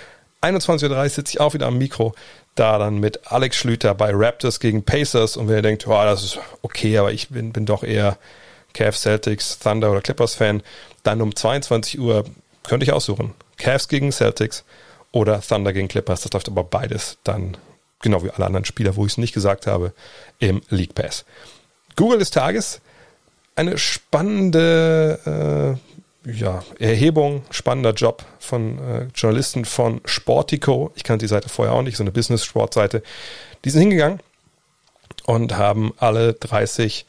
21.30 0.42 0.90
Uhr 0.90 1.08
sitze 1.08 1.34
ich 1.34 1.40
auch 1.40 1.54
wieder 1.54 1.66
am 1.66 1.78
Mikro, 1.78 2.14
da 2.54 2.78
dann 2.78 2.98
mit 2.98 3.30
Alex 3.30 3.56
Schlüter 3.56 3.94
bei 3.94 4.10
Raptors 4.12 4.60
gegen 4.60 4.84
Pacers 4.84 5.36
und 5.36 5.48
wenn 5.48 5.56
ihr 5.56 5.62
denkt, 5.62 5.86
oh, 5.86 5.90
das 5.90 6.24
ist 6.24 6.38
okay, 6.62 6.98
aber 6.98 7.12
ich 7.12 7.28
bin, 7.28 7.52
bin 7.52 7.66
doch 7.66 7.82
eher 7.82 8.18
Cavs, 8.74 9.02
Celtics, 9.02 9.58
Thunder 9.58 9.90
oder 9.90 10.00
Clippers 10.00 10.34
Fan, 10.34 10.62
dann 11.02 11.22
um 11.22 11.34
22 11.34 11.98
Uhr 11.98 12.24
könnte 12.62 12.84
ich 12.84 12.92
aussuchen. 12.92 13.34
Cavs 13.56 13.88
gegen 13.88 14.12
Celtics 14.12 14.64
oder 15.10 15.40
Thunder 15.40 15.72
gegen 15.72 15.88
Clippers. 15.88 16.22
Das 16.22 16.32
läuft 16.32 16.48
aber 16.48 16.64
beides 16.64 17.18
dann, 17.24 17.56
genau 18.00 18.22
wie 18.22 18.30
alle 18.30 18.46
anderen 18.46 18.64
Spieler, 18.64 18.96
wo 18.96 19.06
ich 19.06 19.12
es 19.12 19.18
nicht 19.18 19.34
gesagt 19.34 19.66
habe, 19.66 19.92
im 20.38 20.62
League 20.68 20.94
Pass. 20.94 21.24
Google 21.96 22.18
des 22.18 22.30
Tages. 22.30 22.80
Eine 23.56 23.78
spannende 23.78 25.78
äh, 25.80 25.87
ja, 26.32 26.62
Erhebung, 26.78 27.42
spannender 27.50 27.92
Job 27.92 28.24
von 28.38 28.78
äh, 28.78 29.06
Journalisten 29.14 29.64
von 29.64 30.00
Sportico. 30.04 30.92
Ich 30.94 31.04
kannte 31.04 31.24
die 31.24 31.28
Seite 31.28 31.48
vorher 31.48 31.74
auch 31.74 31.82
nicht, 31.82 31.96
so 31.96 32.02
eine 32.02 32.12
Business-Sport-Seite. 32.12 33.02
Die 33.64 33.70
sind 33.70 33.80
hingegangen 33.80 34.20
und 35.24 35.56
haben 35.56 35.94
alle 35.96 36.34
30 36.34 37.06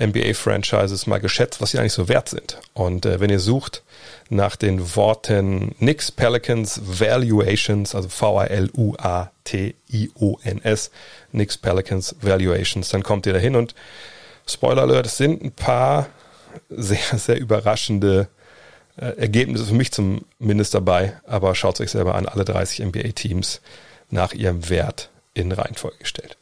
NBA-Franchises 0.00 1.06
mal 1.06 1.18
geschätzt, 1.18 1.60
was 1.60 1.72
sie 1.72 1.78
eigentlich 1.78 1.92
so 1.92 2.08
wert 2.08 2.28
sind. 2.28 2.58
Und 2.74 3.04
äh, 3.06 3.20
wenn 3.20 3.30
ihr 3.30 3.40
sucht 3.40 3.82
nach 4.28 4.54
den 4.54 4.94
Worten 4.94 5.74
Knicks 5.78 6.12
Pelicans 6.12 6.80
Valuations, 6.84 7.94
also 7.94 8.08
V-A-L-U-A-T-I-O-N-S, 8.08 8.80
Knicks 11.30 11.56
Pelicans 11.56 12.16
Valuations, 12.20 12.88
dann 12.90 13.02
kommt 13.02 13.26
ihr 13.26 13.32
dahin 13.32 13.56
und 13.56 13.74
Spoiler 14.46 14.82
Alert, 14.82 15.06
es 15.06 15.16
sind 15.16 15.42
ein 15.42 15.52
paar 15.52 16.08
sehr, 16.70 17.18
sehr 17.18 17.38
überraschende 17.38 18.28
äh, 18.98 19.18
Ergebnisse 19.18 19.64
für 19.64 19.74
mich 19.74 19.92
zumindest 19.92 20.74
dabei, 20.74 21.18
aber 21.26 21.54
schaut 21.54 21.74
es 21.76 21.80
euch 21.80 21.90
selber 21.90 22.14
an, 22.14 22.26
alle 22.26 22.44
30 22.44 22.86
NBA-Teams 22.86 23.60
nach 24.10 24.32
ihrem 24.32 24.68
Wert 24.68 25.10
in 25.34 25.52
Reihenfolge 25.52 25.98
gestellt. 25.98 26.36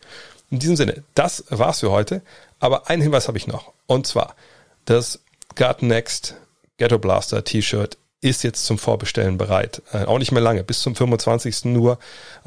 In 0.50 0.58
diesem 0.58 0.76
Sinne, 0.76 1.02
das 1.14 1.44
war's 1.48 1.80
für 1.80 1.90
heute, 1.90 2.22
aber 2.60 2.88
einen 2.88 3.02
Hinweis 3.02 3.28
habe 3.28 3.38
ich 3.38 3.46
noch, 3.46 3.72
und 3.86 4.06
zwar 4.06 4.34
das 4.84 5.20
God 5.54 5.82
Next 5.82 6.34
Ghetto 6.78 6.98
Blaster 6.98 7.44
T-Shirt 7.44 7.96
ist 8.20 8.42
jetzt 8.42 8.64
zum 8.64 8.78
Vorbestellen 8.78 9.38
bereit. 9.38 9.82
Äh, 9.92 10.04
auch 10.04 10.18
nicht 10.18 10.32
mehr 10.32 10.42
lange, 10.42 10.64
bis 10.64 10.80
zum 10.80 10.94
25. 10.94 11.66
nur. 11.66 11.98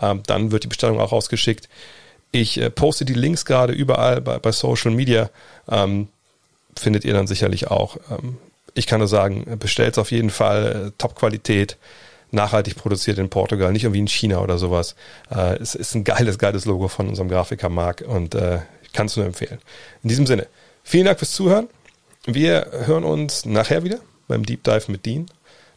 Ähm, 0.02 0.24
dann 0.26 0.52
wird 0.52 0.63
die 0.63 0.67
Bestellung 0.67 1.00
auch 1.00 1.12
rausgeschickt. 1.12 1.69
Ich 2.32 2.60
äh, 2.60 2.69
poste 2.69 3.06
die 3.06 3.13
Links 3.13 3.45
gerade 3.45 3.74
überall 3.74 4.22
bei, 4.22 4.39
bei 4.39 4.52
Social 4.52 4.91
Media. 4.91 5.30
Ähm, 5.69 6.08
findet 6.76 7.06
ihr 7.06 7.13
dann 7.13 7.28
sicherlich 7.28 7.67
auch. 7.67 7.98
Ähm, 8.10 8.38
ich 8.74 8.88
kann 8.88 9.00
nur 9.00 9.08
sagen, 9.08 9.58
bestellt 9.60 9.98
auf 9.98 10.12
jeden 10.12 10.30
Fall 10.30 10.88
äh, 10.88 10.92
Top-Qualität, 10.98 11.78
nachhaltig 12.32 12.76
produziert 12.76 13.18
in 13.18 13.30
Portugal, 13.30 13.72
nicht 13.72 13.84
irgendwie 13.84 14.00
in 14.00 14.08
China 14.08 14.40
oder 14.40 14.58
sowas. 14.58 14.96
Äh, 15.32 15.58
es 15.58 15.76
ist 15.76 15.96
ein 15.96 16.04
geiles, 16.04 16.38
geiles 16.38 16.66
Logo 16.66 16.88
von 16.88 17.08
unserem 17.08 17.30
Grafiker 17.30 17.70
Marc 17.70 18.02
und 18.02 18.36
äh, 18.36 18.60
ich 18.84 18.94
kann 18.94 19.08
es 19.08 19.16
nur 19.16 19.26
empfehlen. 19.26 19.60
In 20.04 20.10
diesem 20.10 20.26
Sinne, 20.26 20.48
vielen 20.84 21.06
Dank 21.06 21.20
fürs 21.20 21.32
Zuhören. 21.32 21.68
Wir 22.26 22.68
hören 22.86 23.04
uns 23.04 23.46
nachher 23.46 23.84
wieder 23.84 24.00
beim 24.28 24.46
Deep 24.46 24.64
Dive 24.64 24.92
mit 24.92 25.06
Dean, 25.06 25.30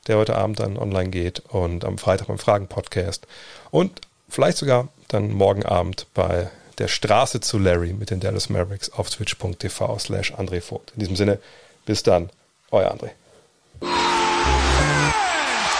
der 0.06 0.18
heute 0.18 0.36
Abend 0.36 0.60
dann 0.60 0.76
online 0.76 1.10
geht 1.10 1.40
und 1.48 1.84
am 1.84 1.98
Freitag 1.98 2.28
beim 2.28 2.38
Fragen-Podcast 2.38 3.26
und 3.70 4.00
vielleicht 4.28 4.58
sogar 4.58 4.88
dann 5.08 5.32
morgen 5.32 5.64
Abend 5.64 6.06
bei 6.14 6.50
der 6.78 6.88
Straße 6.88 7.40
zu 7.40 7.58
Larry 7.58 7.92
mit 7.92 8.10
den 8.10 8.20
Dallas 8.20 8.48
Mavericks 8.48 8.90
auf 8.90 9.10
twitch.tv 9.10 9.98
slash 9.98 10.34
André 10.34 10.60
Vogt. 10.60 10.92
In 10.94 11.00
diesem 11.00 11.16
Sinne, 11.16 11.38
bis 11.84 12.02
dann. 12.02 12.30
Euer 12.72 12.88
André. 12.88 13.12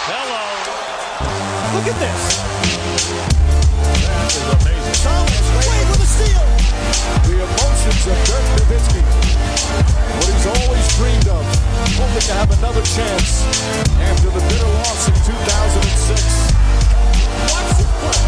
Hello. 0.05 0.43
Look 1.73 1.87
at 1.89 1.97
this. 1.97 2.21
That 4.05 4.29
is 4.29 4.45
amazing. 4.61 4.93
Thomas, 5.01 5.41
wait 5.57 5.89
for 5.89 5.97
the 5.97 6.05
steal. 6.05 6.45
The 7.25 7.41
emotions 7.41 8.05
of 8.05 8.13
Dirk 8.29 8.45
Nowitzki. 8.61 9.01
What 10.21 10.29
he's 10.29 10.45
always 10.45 10.85
dreamed 11.01 11.33
of. 11.33 11.41
Hoping 11.97 12.21
to 12.29 12.33
have 12.37 12.53
another 12.61 12.85
chance 12.85 13.41
after 13.97 14.29
the 14.29 14.41
bitter 14.53 14.69
loss 14.85 15.09
in 15.09 15.17
2006. 15.17 16.53
Watch 17.49 17.73
the 17.73 17.89
play. 18.05 18.21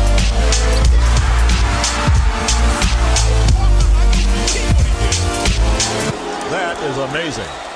That 6.50 6.82
is 6.82 6.98
amazing. 6.98 7.75